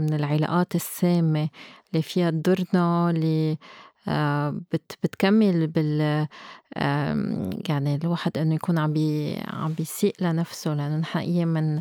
[0.00, 1.48] من العلاقات السامة
[1.92, 3.58] اللي فيها تضرنا اللي
[4.08, 6.26] آه، بت بتكمل بال
[7.68, 11.80] يعني الواحد إنه يكون عم بي عم بيسيء لنفسه لأنه نحن أيام من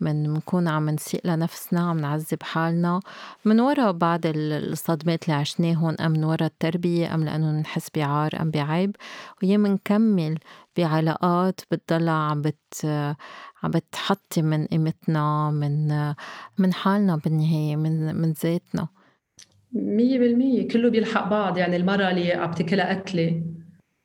[0.00, 3.00] بنكون عم نسيء لنفسنا عم نعذب حالنا.
[3.44, 8.50] من وراء بعض الصدمات اللي عشناهن أم من وراء التربية أم لأنه نحس بعار أم
[8.50, 8.96] بعيب.
[9.42, 10.38] ويا منكمل
[10.76, 12.86] بعلاقات بتضلها عم بت
[13.66, 15.88] عم بتحطي من قيمتنا من
[16.58, 18.88] من حالنا بالنهاية من من ذاتنا.
[19.72, 20.68] مية بالمية.
[20.68, 21.58] كله بيلحق بعض.
[21.58, 23.42] يعني المرة اللي عم تاكلها أكلة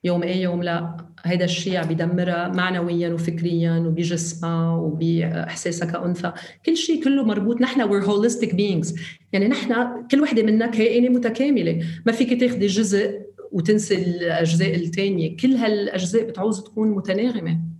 [0.03, 0.97] يوم إيه يوم لا.
[1.23, 6.33] هيدا الشيء عم بيدمرها معنويا وفكريا وبجسمها وباحساسها كأنثى.
[6.65, 7.61] كل شيء كله مربوط.
[7.61, 8.99] نحن we're holistic beings.
[9.33, 9.73] يعني نحن
[10.11, 11.85] كل وحدة منا كائنه متكاملة.
[12.05, 17.70] ما فيك تاخذي جزء وتنسي الأجزاء الثانية كل هالأجزاء بتعوز تكون متناغمة.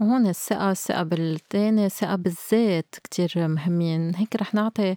[0.00, 4.14] وهون الثقة الثقة بالتاني الثقة بالذات كتير مهمين.
[4.14, 4.96] هيك رح نعطي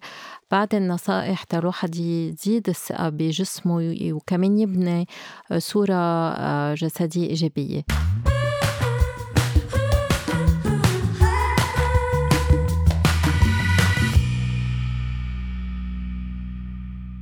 [0.51, 5.07] بعض النصائح تا الواحد يزيد الثقة بجسمه وكمان يبني
[5.57, 7.83] صورة آه، جسدية إيجابية.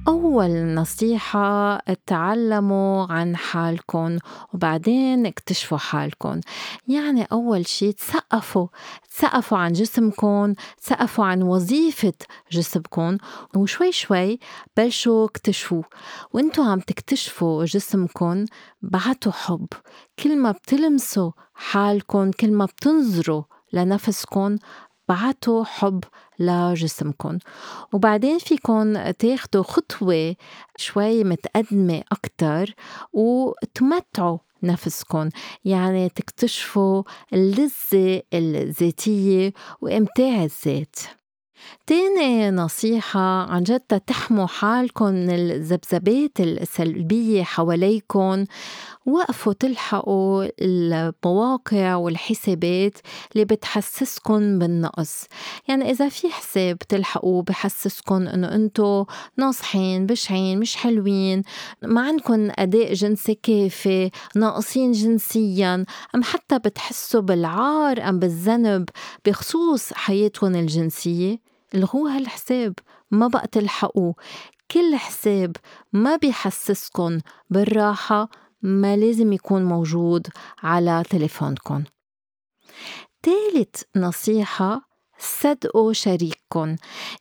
[0.08, 4.18] أول نصيحة تعلموا عن حالكم
[4.54, 6.40] وبعدين اكتشفوا حالكم.
[6.88, 8.68] يعني أول شي تسقفوا
[9.10, 12.14] تسقفوا عن جسمكم تسقفوا عن وظيفة
[12.52, 13.18] جسمكم
[13.56, 14.40] وشوي شوي
[14.78, 15.84] بلشوا اكتشفوا.
[16.34, 18.46] وإنتوا عم تكتشفوا جسمكم
[18.82, 19.68] بعتوا حب.
[20.20, 23.44] كل ما بتلمسوا حالكم كل ما بتنظروا
[23.74, 24.56] لنفسكم
[25.10, 26.04] بعتوا حب.
[26.40, 27.38] لجسمكم
[27.94, 30.36] وبعدين فيكم تاخدوا خطوة
[30.78, 32.74] شوي متقدمة أكتر
[33.14, 35.30] وتمتعوا نفسكم
[35.66, 40.96] يعني تكتشفوا اللذة الذاتية وإمتاع الذات.
[41.88, 43.20] تاني نصيحة
[43.52, 48.46] عن جد تحموا حالكم من الذبذبات السلبية حواليكم.
[49.08, 52.94] وقفوا تلحقوا المواقع والحسابات
[53.34, 55.24] اللي بتحسسكم بالنقص.
[55.68, 59.06] يعني إذا في حساب تلحقوا بحسسكم إنه أنتو
[59.38, 61.42] ناصحين بشعين مش حلوين
[61.82, 65.86] ما عندكم أداء جنسي كافي ناقصين جنسيا
[66.16, 68.90] أم حتى بتحسوا بالعار أم بالذنب
[69.26, 71.40] بخصوص حياتكم الجنسية
[71.76, 72.74] الغوا هالحساب
[73.12, 74.14] ما بقى تلحقوا
[74.72, 75.56] كل حساب
[75.94, 78.30] ما بيحسسكن بالراحة
[78.62, 80.28] ما لازم يكون موجود
[80.64, 81.84] على تليفونكم.
[83.24, 84.82] تالت نصيحة
[85.20, 86.76] صدقوا شريككم.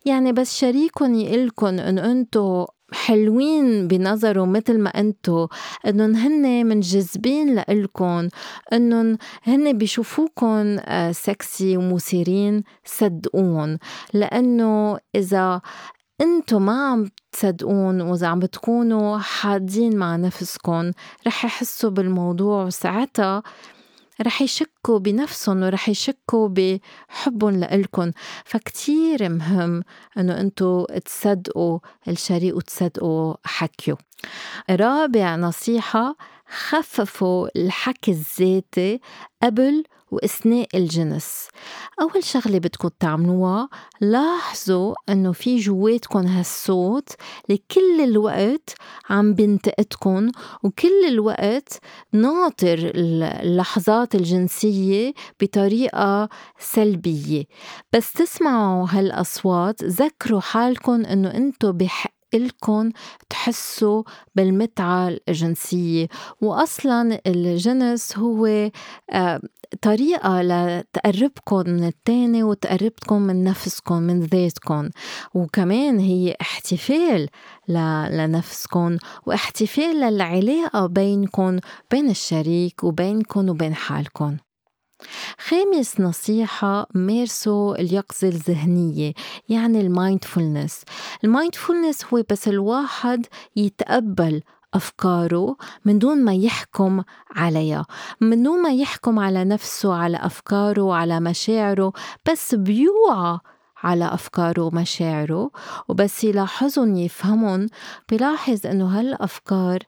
[0.05, 5.47] يعني بس شريككم يقلكن انه انتو حلوين بنظره مثل ما انتو
[5.87, 8.29] إنهم هن منجذبين لإلكن
[8.73, 10.81] إنهم هن بيشوفوكن
[11.11, 13.77] سكسي ومثيرين صدقون
[14.13, 15.61] لأنه إذا
[16.21, 20.93] انتو ما عم تصدقون وإذا عم بتكونوا حادين مع نفسكن.
[21.27, 23.43] رح يحسوا بالموضوع وساعتها
[24.21, 28.11] رح يشكوا بنفسهم ورح يشكوا بحبهم لإلكن.
[28.45, 29.83] فكتير مهم
[30.17, 33.97] إنه انتو تصدقوا الشريك وتصدقوا حكيه
[34.69, 36.15] رابع نصيحة
[36.49, 38.99] خففوا الحكي الذاتي
[39.43, 41.47] قبل وأثناء الجنس
[42.01, 43.69] أول شغلة بدكم تعملوها
[44.01, 47.09] لاحظوا أنه في جواتكم هالصوت
[47.49, 48.75] لكل الوقت
[49.09, 50.31] عم بنتقدكم
[50.63, 51.79] وكل الوقت
[52.13, 56.29] ناطر اللحظات الجنسية بطريقة
[56.59, 57.43] سلبية.
[57.93, 62.91] بس تسمعوا هالأصوات ذكروا حالكم أنه أنتو بحق إلكن
[63.29, 64.03] تحسوا
[64.35, 66.07] بالمتعة الجنسية.
[66.41, 68.69] وأصلا الجنس هو
[69.11, 69.41] آه،
[69.81, 74.89] طريقة لتقربكم من التاني وتقربكم من نفسكم من ذاتكم
[75.33, 77.29] وكمان هي احتفال
[78.09, 81.59] لنفسكم واحتفال للعلاقة بينكم
[81.91, 84.37] بين الشريك وبينكم وبين حالكم
[85.47, 89.13] خامس نصيحة مارسوا اليقظة الذهنية
[89.49, 90.81] يعني ال mindfulness.
[91.23, 93.25] ال mindfulness هو بس الواحد
[93.55, 94.41] يتقبل
[94.73, 97.03] أفكاره من دون ما يحكم
[97.35, 97.85] عليها.
[98.21, 101.93] من دون ما يحكم على نفسه على أفكاره على مشاعره
[102.31, 103.39] بس بيوعى
[103.83, 105.51] على أفكاره ومشاعره.
[105.87, 107.67] وبس يلاحظهم يفهمهم.
[108.11, 109.79] بلاحظ إنه هالأفكار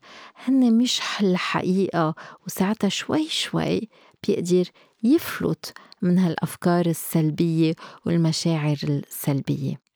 [0.46, 3.90] هن مش الحقيقة وساعتها شوي شوي
[4.28, 4.64] بيقدر
[5.04, 7.74] يفلت من هالأفكار السلبية
[8.06, 9.90] والمشاعر السلبية.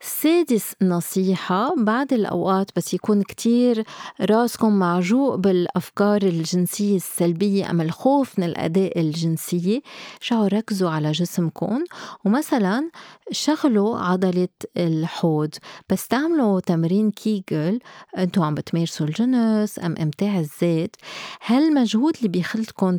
[0.00, 3.84] سادس نصيحة بعد الأوقات بس يكون كتير
[4.20, 9.80] راسكم معجوق بالأفكار الجنسية السلبية أم الخوف من الأداء الجنسية.
[10.20, 11.84] شعوا ركزوا على جسمكم.
[12.24, 12.90] ومثلا
[13.30, 15.54] شغلوا عضلة الحوض.
[15.88, 17.78] بس تعملوا تمرين كيجل.
[18.18, 20.96] أنتوا عم بتمارسوا الجنس أم إمتاع الذات
[21.46, 22.96] هالمجهود اللي بيخلتكم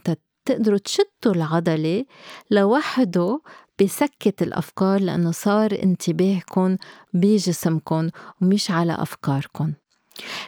[0.47, 2.05] تقدروا تشدوا العضلة
[2.51, 3.41] لوحده
[3.81, 6.77] بسكت الأفكار لأنه صار انتباهكم
[7.13, 8.09] بجسمكم
[8.41, 9.73] ومش على أفكاركم.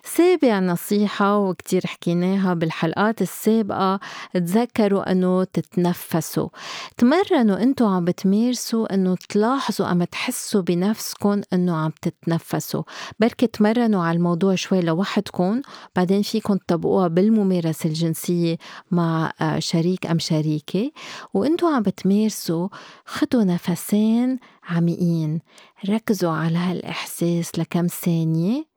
[0.03, 3.99] سابع نصيحة وكتير حكيناها بالحلقات السابقة.
[4.33, 6.49] تذكروا أنه تتنفسوا.
[6.97, 12.83] تمرنوا أنتوا عم بتمارسوا أنه تلاحظوا أما تحسوا بنفسكم أنه عم تتنفسوا.
[13.19, 15.61] بركي تمرنوا على الموضوع شوي لوحدكم
[15.95, 18.57] بعدين فيكم تطبقوها بالممارسة الجنسية
[18.91, 20.91] مع آه، شريك أم شريكة.
[21.33, 22.67] وأنتوا عم بتمارسوا
[23.05, 24.39] خدوا نفسين
[24.69, 25.39] عميقين.
[25.89, 28.68] ركزوا على هالإحساس لكم ثانية.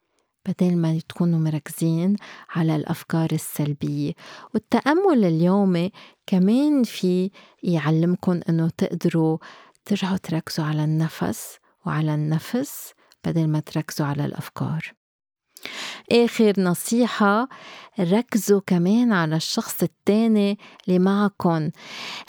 [0.49, 2.17] بدل ما تكونوا مركزين
[2.51, 4.13] على الأفكار السلبية.
[4.55, 5.93] والتأمل اليومي
[6.27, 7.31] كمان في
[7.63, 9.39] يعلمكم أنه تقدروا
[9.85, 12.93] ترجعوا تركزوا على النفس وعلى النفس
[13.25, 14.93] بدل ما تركزوا على الأفكار.
[16.13, 17.49] آخر نصيحة
[18.01, 21.71] ركزوا كمان على الشخص التاني اللي معكم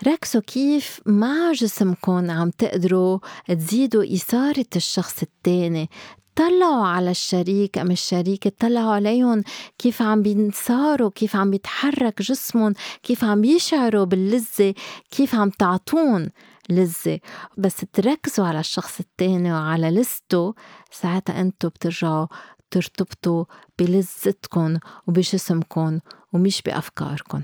[0.07, 5.89] ركزوا كيف مع جسمكم عم تقدروا تزيدوا إثارة الشخص التاني.
[6.35, 9.43] طلعوا على الشريك أم الشريكة طلعوا عليهم
[9.77, 12.73] كيف عم بينصاروا كيف عم بيتحرك جسمهم
[13.03, 14.73] كيف عم بيشعروا باللذة
[15.11, 16.29] كيف عم تعطون
[16.69, 17.19] لذة.
[17.57, 20.53] بس تركزوا على الشخص التاني وعلى لذته
[20.91, 22.27] ساعتها انتو بترجعوا
[22.71, 23.45] ترتبطوا
[23.79, 24.77] بلذتكم
[25.07, 25.99] وبجسمكم
[26.33, 27.41] ومش بأفكاركم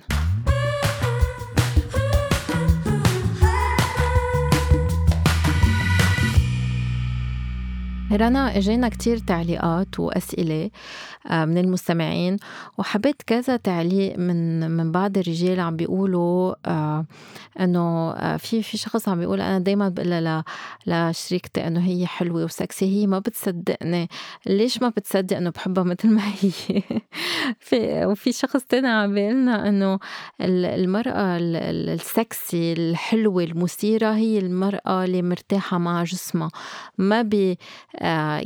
[8.12, 10.70] رنا إجينا كتير تعليقات وأسئلة
[11.28, 12.38] آه، من المستمعين
[12.78, 17.05] وحبيت كذا تعليق من من بعض الرجال عم بيقولوا آه،
[17.60, 20.43] إنه آه، في في شخص عم بيقول أنا دائما بقول
[20.88, 24.10] لشريكتي إنه هي حلوة وسكسي هي ما بتصدقني.
[24.45, 26.82] ليش ما بتصدق إنه بحبها مثل ما هي؟
[27.60, 29.99] في وفي شخص تاني عم بيقولنا إنه
[30.41, 36.49] المرأة السكسي الحلوة المثيرة هي المرأة اللي مرتاحة مع جسمها.
[36.97, 37.57] ما بي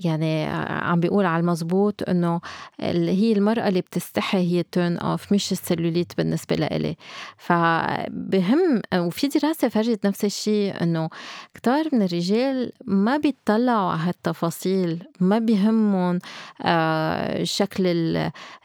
[0.06, 2.42] يعني عم بيقول على المزبوط إنه
[2.80, 6.96] هي المرأة اللي بتستحي هي turn off مش السلوليت بالنسبة لإلي.
[7.38, 11.10] فبهم وفي دراسة فرجت نفس الشيء إنه
[11.54, 16.20] كتار من الرجال ما بيطلعوا على هالتفاصيل ما بيهمهم
[16.62, 17.84] آه، شكل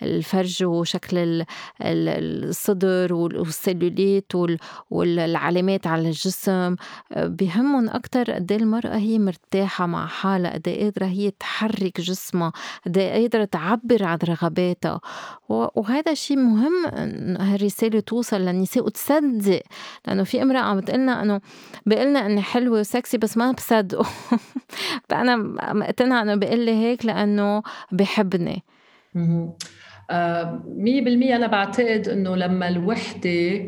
[0.02, 1.44] الفرج وشكل
[1.82, 4.32] الصدر والسلوليت
[4.90, 6.76] والعلامات على الجسم.
[7.12, 12.00] آه، بيهمهم أكتر قد إيه المرأة هي مرتاحة مع حالها قد إيه قادرة هي تحرك
[12.00, 12.52] جسمها
[12.86, 15.00] قد قادرة تعبر عن رغباتها
[15.48, 16.86] وهذا شيء مهم
[17.40, 19.62] هالرسالة توصل للنساء وتصدق
[20.06, 21.40] لأنه في امرأة عم بتقلنا إنه
[21.86, 24.06] بقلنا إني حلوة وسكسي بس ما بصدقه
[25.08, 25.36] فأنا
[25.72, 27.62] مقتنعة إنه بيقول لي هيك لأنه
[27.92, 28.62] بحبني.
[30.10, 33.60] آه، مية بالمية أنا بعتقد إنه لما الوحدة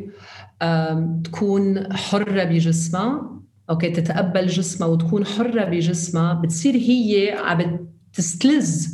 [1.24, 8.86] تكون حرة بجسمها okay تتقبل جسمها وتكون حرة بجسمها بتصير هي عم تستلذ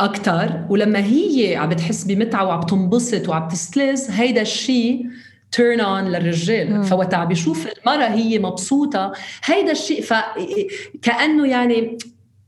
[0.00, 5.06] أكثر ولما هي عم بتحس بمتعة وعم تنبسط وعم تستلذ هيدا الشيء
[5.52, 6.84] turn on للرجال.
[6.84, 9.12] فوقت عم بيشوف المرأة هي مبسوطة
[9.44, 11.98] هيدا الشيء فكانه يعني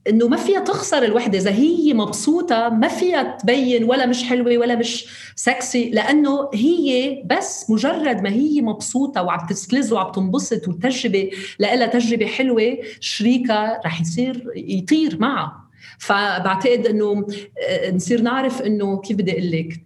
[0.09, 1.39] إنه ما فيها تخسر الوحدة.
[1.39, 7.71] إذا هي مبسوطة ما فيها تبين ولا مش حلوة ولا مش سكسي لأنه هي بس
[7.71, 11.31] مجرد ما هي مبسوطة وعم تستلذ وعم تنبسط والتجربه
[11.61, 15.63] لها تجربة حلوة شريكها رح يصير يطير معها.
[15.99, 17.27] فبعتقد إنه
[17.69, 19.83] آه، نصير نعرف إنه كيف بدي أقول لك؟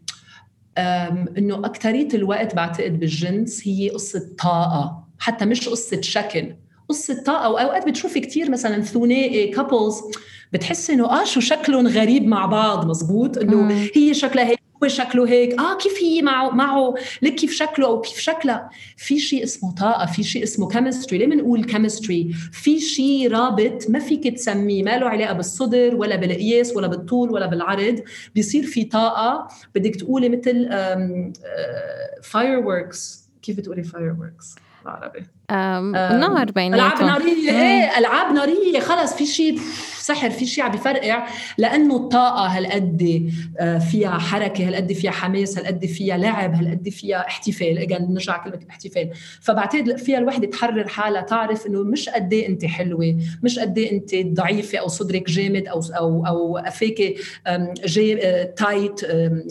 [1.39, 6.55] إنه اكثريه الوقت بعتقد بالجنس هي قصة طاقة حتى مش قصة شكل.
[6.89, 10.01] قصة طاقه واوقات بتشوفي كثير مثلا ثنائي couples
[10.53, 15.29] بتحسي إنه آه شو شكلهم غريب مع بعض مزبوط؟ إنه هي شكلها هيك هو شكله
[15.29, 19.75] هيك آه كيف هي معه معه لك كيف شكله أو كيف شكلها؟ في شيء اسمه
[19.75, 24.99] طاقه في شيء اسمه chemistry ليه بنقول chemistry في شيء رابط ما فيك تسميه ما
[24.99, 28.03] له علاقة بالصدر ولا بالقياس ولا بالطول ولا بالعرض
[28.35, 30.69] بيصير في طاقه بدك تقولي مثل
[32.23, 32.89] فاير آه،
[33.43, 34.17] كيف بتقولي فاير
[34.87, 36.75] بالعربي نار بيناتهم.
[36.75, 37.51] ألعاب نارية.
[37.51, 37.99] إيه.
[37.99, 38.81] ألعاب نارية.
[38.81, 39.59] خلص في شيء
[39.99, 41.27] سحر في شيء عم بفرقع.
[41.59, 47.79] لأنه الطاقة هالقد آه، فيها حركة هالقد فيها حماس هالقد فيها لعب هالقد فيها احتفال.
[47.79, 49.11] إجا نرجع كلمة احتفال
[49.41, 53.93] فبعتقد فيها الوحدة تحرر حالها تعرف إنه مش قد إيه أنت حلوة مش قد إيه
[53.93, 57.17] أنت ضعيفة أو صدرك جامد أو أو أو قفاكي
[58.57, 59.43] tight آه،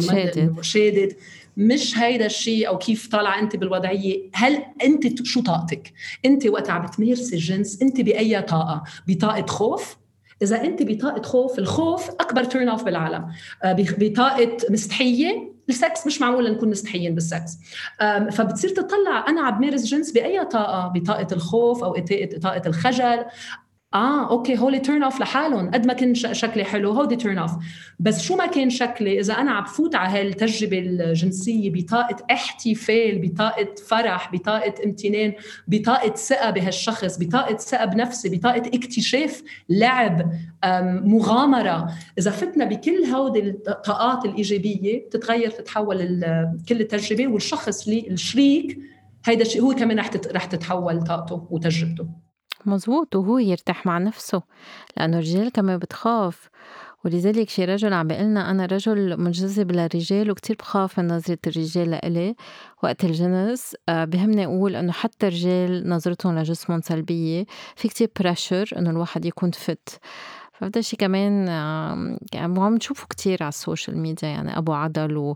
[0.00, 1.12] شادد شادد.
[1.56, 4.30] مش هيدا الشيء أو كيف طالعه أنت بالوضعية.
[4.34, 5.92] هل أنت شو طاقتك؟
[6.24, 9.96] أنت وقت عم تمارسي الجنس أنت بأي طاقة؟ بطاقة خوف؟
[10.42, 13.26] إذا أنت بطاقة خوف الخوف أكبر turn off بالعالم.
[13.62, 17.58] آه، بطاقة مستحية السكس مش معقول نكون مستحيين بالسكس
[18.32, 22.04] فبتصير تطلع أنا عم بمارس جنس بأي طاقة؟ بطاقة الخوف أو
[22.42, 23.24] طاقة الخجل.
[23.94, 27.50] آه okay هولي turn off لحالهم قد ما كان شكلي حلو هودي turn off
[28.00, 33.74] بس شو ما كان شكلي إذا أنا عم بفوت على هالتجربة الجنسية بطاقة احتفال بطاقة
[33.88, 35.32] فرح بطاقة امتنان
[35.68, 40.32] بطاقة ثقة بهالشخص بطاقة ثقة بنفسي بطاقة اكتشاف لعب
[41.04, 45.98] مغامرة إذا فتنا بكل هودي الطاقات الإيجابية بتتغير تتحول
[46.68, 48.78] كل التجربة والشخص اللي الشريك
[49.24, 52.23] هيدا الشيء هو كمان رح رح تتحول طاقته وتجربته.
[52.68, 54.42] مزبوط وهو يرتاح مع نفسه
[54.96, 56.48] لأنه الرجال كمان بتخاف.
[57.04, 62.34] ولذلك شي رجل عم بيقلنا أنا رجل منجذب للرجال وكتير بخاف من نظرة الرجال لإلي.
[62.82, 67.44] وقت الجنس آه، بهمني أقول إنه حتى الرجال نظرتهم لجسمهم سلبية
[67.76, 70.00] في كتير pressure إنه الواحد يكون fit
[70.52, 71.48] فهذا الشيء كمان
[72.34, 75.34] عم نشوفه كتير على ال social media يعني أبو عضل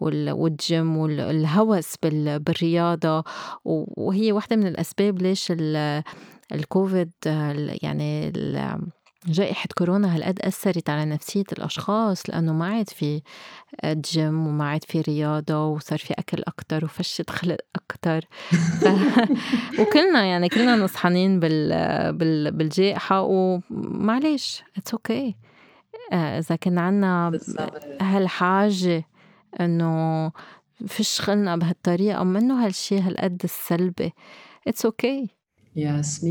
[0.00, 3.24] والجيم والهوس بالرياضة.
[3.64, 5.52] وهي واحدة من الأسباب ليش
[6.52, 7.10] الكوفيد
[7.82, 8.32] يعني
[9.26, 13.22] جائحة كورونا هالقد أثرت على نفسية الأشخاص لأنه ما عاد في
[13.84, 18.20] جيم وما عاد في رياضة وصار في أكل أكتر وفشة خلق أكتر
[18.80, 18.84] ف...
[19.80, 21.68] وكلنا يعني كلنا نصحانين بال...
[22.12, 22.52] بال...
[22.52, 26.14] بالجائحة ومعليش it's okay.
[26.14, 27.40] إذا كان عنا
[28.00, 29.04] هالحاجة
[29.60, 30.32] إنه
[30.86, 34.12] فيش خلنا بهالطريقة منه هالشي هالقد السلبي
[34.68, 35.39] it's okay.
[35.76, 36.26] yes 100%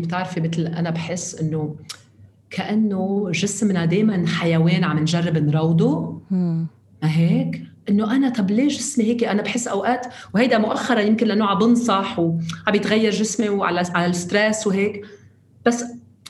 [0.00, 1.76] بتعرفي مثل أنا بحس إنه
[2.50, 6.20] كأنه جسمنا دائما حيوان عم نجرب نروضه.
[6.30, 6.66] ما
[7.02, 11.58] هيك؟ إنه أنا طب ليه جسمي هيك؟ أنا بحس أوقات وهيدا مؤخرا يمكن لأنه عم
[11.58, 15.06] بنصح وعم يتغير جسمي وعلى على ال stress وهيك.
[15.66, 15.84] بس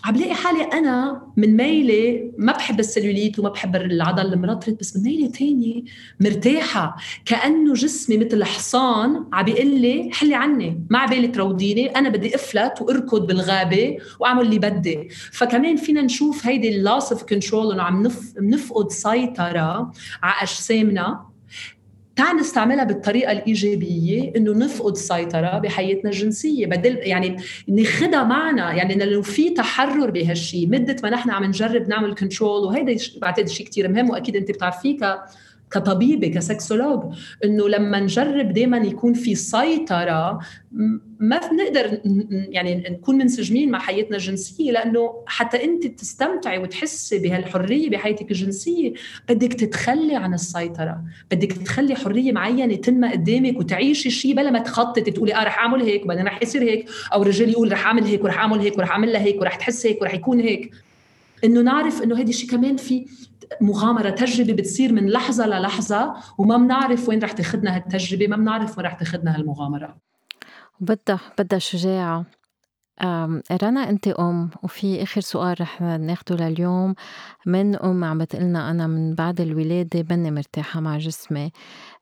[0.04, 5.02] عم بلاقي حالي أنا من ميلة ما بحب السلوليت وما بحب العضل المرطرط بس من
[5.02, 5.82] ميلة ثانية
[6.20, 6.96] مرتاحة.
[7.24, 12.82] كأنه جسمي مثل حصان عم بيقول لي حلي عني ما عبالي تروضيني أنا بدي أفلت
[12.82, 15.08] وأركض بالغابة وأعمل اللي بدي.
[15.32, 18.08] فكمان فينا نشوف هيدي ال loss of control إنه عم
[18.40, 19.92] نفقد سيطرة
[20.22, 21.33] على أجسامنا.
[22.16, 26.66] تعال نستعملها بالطريقة الإيجابية إنه نفقد السيطره بحياتنا الجنسية.
[26.66, 27.36] بدل يعني
[27.68, 28.72] ناخذها معنا.
[28.72, 33.66] يعني لو في تحرر بهالشيء مدة ما نحن عم نجرب نعمل control وهيدا بعتقد شيء
[33.66, 34.96] كثير مهم وأكيد أنت بتعرفيه
[35.70, 37.14] كطبيبه ك sexologue
[37.44, 40.38] إنه لما نجرب دائما يكون في سيطرة
[41.20, 42.00] ما بنقدر
[42.48, 48.92] يعني نكون منسجمين مع حياتنا الجنسية لأنه حتى أنت تستمتعي وتحسي بهالحرية بحياتك الجنسية
[49.28, 55.10] بدك تتخلي عن السيطرة بدك تخلي حرية معينة تنمى قدامك وتعيشي شيء بلا ما تخططي
[55.10, 58.24] تقولي آه رح أعمل هيك وبعدين رح يصير هيك أو الرجال يقول رح أعمل هيك
[58.24, 60.70] ورح أعمل هيك ورح أعمل لها هيك ورح تحس هيك ورح يكون هيك.
[61.44, 63.06] إنه نعرف إنه هيدا الشيء كمان في
[63.60, 68.86] مغامرة تجربة بتصير من لحظة للحظة وما بنعرف وين رح تاخذنا هالتجربة ما بنعرف وين
[68.86, 69.96] رح تاخذنا هالمغامرة.
[70.80, 72.24] بدها بدها شجاعة.
[73.62, 76.94] رنا أنت أم وفي آخر سؤال رح ناخده لليوم.
[77.46, 81.52] من أم عم بتقلنا أنا من بعد الولادة بني مرتاحة مع جسمي.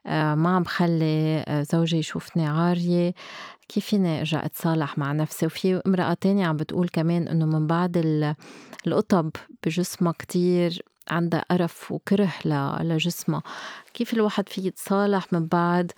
[0.06, 3.14] ما عم بخلي زوجي يشوفني عارية.
[3.68, 7.96] كيف فيني أرجع أتصالح مع نفسي؟ وفي امرأة تانية عم بتقول كمان إنه من بعد
[8.86, 9.30] القطب
[9.66, 12.32] بجسمها كتير عندها قرف وكره
[12.82, 13.42] لجسمها.
[13.94, 15.92] كيف الواحد في يتصالح من بعد؟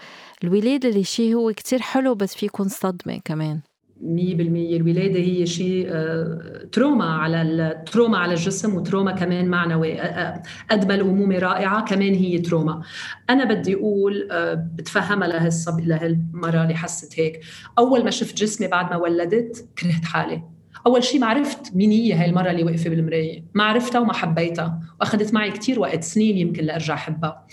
[0.44, 3.60] الولادة اللي شيء هو كتير حلو بس في يكون صدمة كمان.
[4.00, 4.76] مية بالمية.
[4.76, 10.00] الولادة هي شيء آه، تروما على التروما على الجسم وتروما كمان معنوي
[10.70, 12.82] قد ما الأمومة رائعة كمان هي تروما.
[13.30, 17.40] أنا بدي أقول آه، بتفهمها لهالصبية لهالمرا اللي حست هيك.
[17.78, 20.53] أول ما شفت جسمي بعد ما ولدت كرهت حالي.
[20.86, 23.44] أول شيء ما عرفت مين هي هاي المرة اللي واقفة بالمراية.
[23.54, 24.80] ما عرفتها وما حبيتها.
[25.00, 27.46] وأخذت معي كثير وقت سنين يمكن لأرجع أحبها.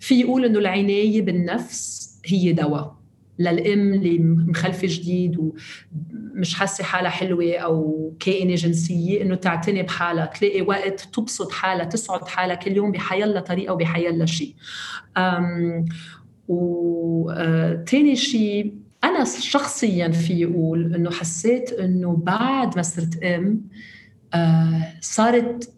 [0.00, 2.96] في يقول إنه العناية بالنفس هي دواء.
[3.38, 10.26] للأم اللي مخلفة جديد ومش حاسة حالها حلوة أو كائنة جنسية إنه تعتني بحالها.
[10.26, 14.54] تلاقي وقت تبسط حالها تسعد حالها كل يوم بحيالله طريقة وبحيالله شيء
[16.48, 18.74] وتاني شيء
[19.04, 23.60] أنا شخصيا في أقول إنه حسيت إنه بعد ما صرت أم
[25.00, 25.72] صارت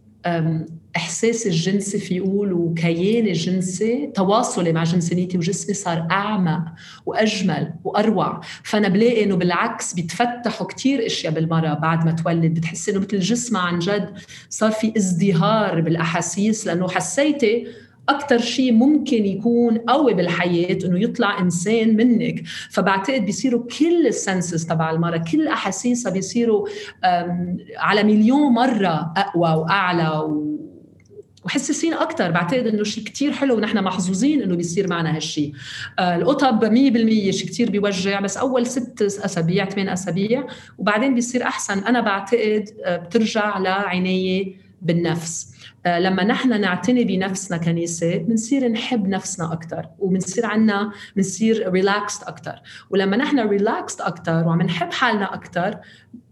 [0.96, 6.64] احساسي الجنسي في يقول وكياني الجنسي تواصلي مع جنسانيتي وجسمي صار أعمق
[7.06, 8.40] وأجمل وأروع.
[8.62, 12.54] فأنا بلاقي إنه بالعكس بيتفتحوا كثير أشياء بالمراه بعد ما تولد.
[12.54, 14.18] بتحسي إنه مثل جسمها عن جد
[14.50, 17.66] صار في ازدهار بالأحاسيس لأنه حسيتي
[18.08, 22.42] أكثر شيء ممكن يكون قوي بالحياة إنه يطلع إنسان منك.
[22.70, 26.68] فبعتقد بيصيروا كل senses تبع المرا كل أحاسيسها بيصيروا
[27.76, 30.48] على مليون مرة أقوى وأعلى و
[31.44, 35.52] وحساسين أكثر بعتقد إنه شيء كثير حلو ونحن محظوظين إنه بيصير معنا هالشيء
[35.98, 36.68] آه القطب 100%
[37.30, 40.46] شيء كثير بيوجع بس أول ست أسابيع ثمان أسابيع
[40.78, 41.78] وبعدين بيصير أحسن.
[41.78, 45.54] أنا بعتقد آه بترجع لعناية بالنفس.
[45.86, 52.60] آه، لما نحن نعتني بنفسنا كنساء بنصير نحب نفسنا أكثر وبنصير عنا بنصير relaxed أكثر
[52.90, 55.78] ولما نحن relaxed أكثر وعم نحب حالنا أكثر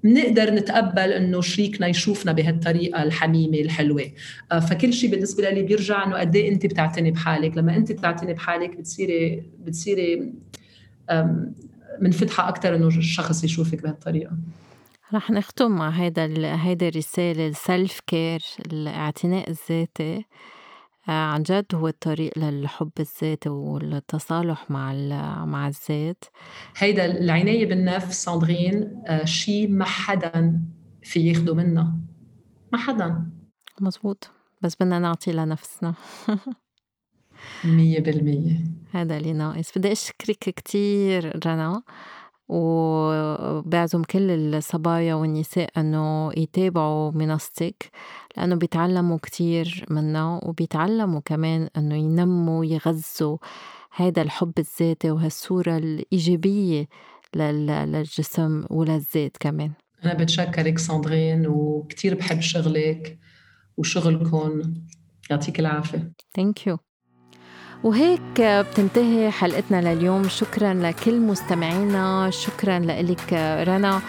[0.04, 4.12] بنقدر نتقبل إنه شريكنا يشوفنا بهالطريقة الحميمة الحلوة.
[4.52, 7.56] آه، فكل شيء بالنسبة لي بيرجع إنه قد إيه أنت بتعتني بحالك.
[7.56, 10.32] لما أنت بتعتني بحالك بتصيري بتصيري
[12.00, 14.32] منفتحة أكثر إنه الشخص يشوفك بهالطريقة.
[15.14, 18.42] رح نختم مع هيدا هيدا الرسالة ال self care
[18.72, 20.24] الاعتناء الذاتي.
[21.08, 24.92] آه، عن جد هو الطريق للحب الذاتي والتصالح مع
[25.44, 26.24] مع الذات.
[26.76, 30.60] هيدا العناية بالنفس ساندرين آه، شيء ما حدا
[31.02, 31.98] في ياخده منا.
[32.72, 33.26] ما حدا.
[33.80, 34.30] مزبوط.
[34.62, 35.94] بس بدنا نعطي لنفسنا.
[37.64, 38.64] مية بالمية.
[38.92, 39.78] هذا اللي ناقص.
[39.78, 41.82] بدي أشكرك كتير رنا.
[42.48, 47.90] وبعزم كل الصبايا والنساء إنه يتابعوا منصتك
[48.36, 53.38] لأنه بيتعلموا كتير منها وبيتعلموا كمان إنه ينموا يغذوا
[53.96, 56.88] هذا الحب الذاتي وهالصورة الإيجابية
[57.34, 59.72] للجسم وللذات كمان.
[60.04, 63.18] أنا بتشكرك ساندرين وكتير بحب شغلك
[63.76, 64.62] وشغلكم
[65.30, 66.12] يعطيك العافية.
[66.36, 66.78] thank you
[67.86, 70.28] وهيك بتنتهي حلقتنا لليوم.
[70.28, 73.32] شكرا لكل مستمعينا شكرا لك
[73.68, 74.00] رنا.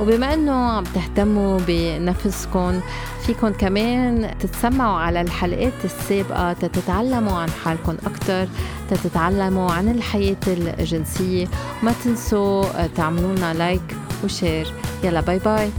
[0.00, 2.80] وبما إنه عم تهتموا بنفسكم
[3.26, 8.48] فيكم كمان تتسمعوا على الحلقات السابقة تتعلموا عن حالكم أكثر
[8.90, 11.46] تتعلموا عن الحياة الجنسية.
[11.82, 14.72] وما تنسوا تعملوا لنا like و share
[15.04, 15.70] يلا bye bye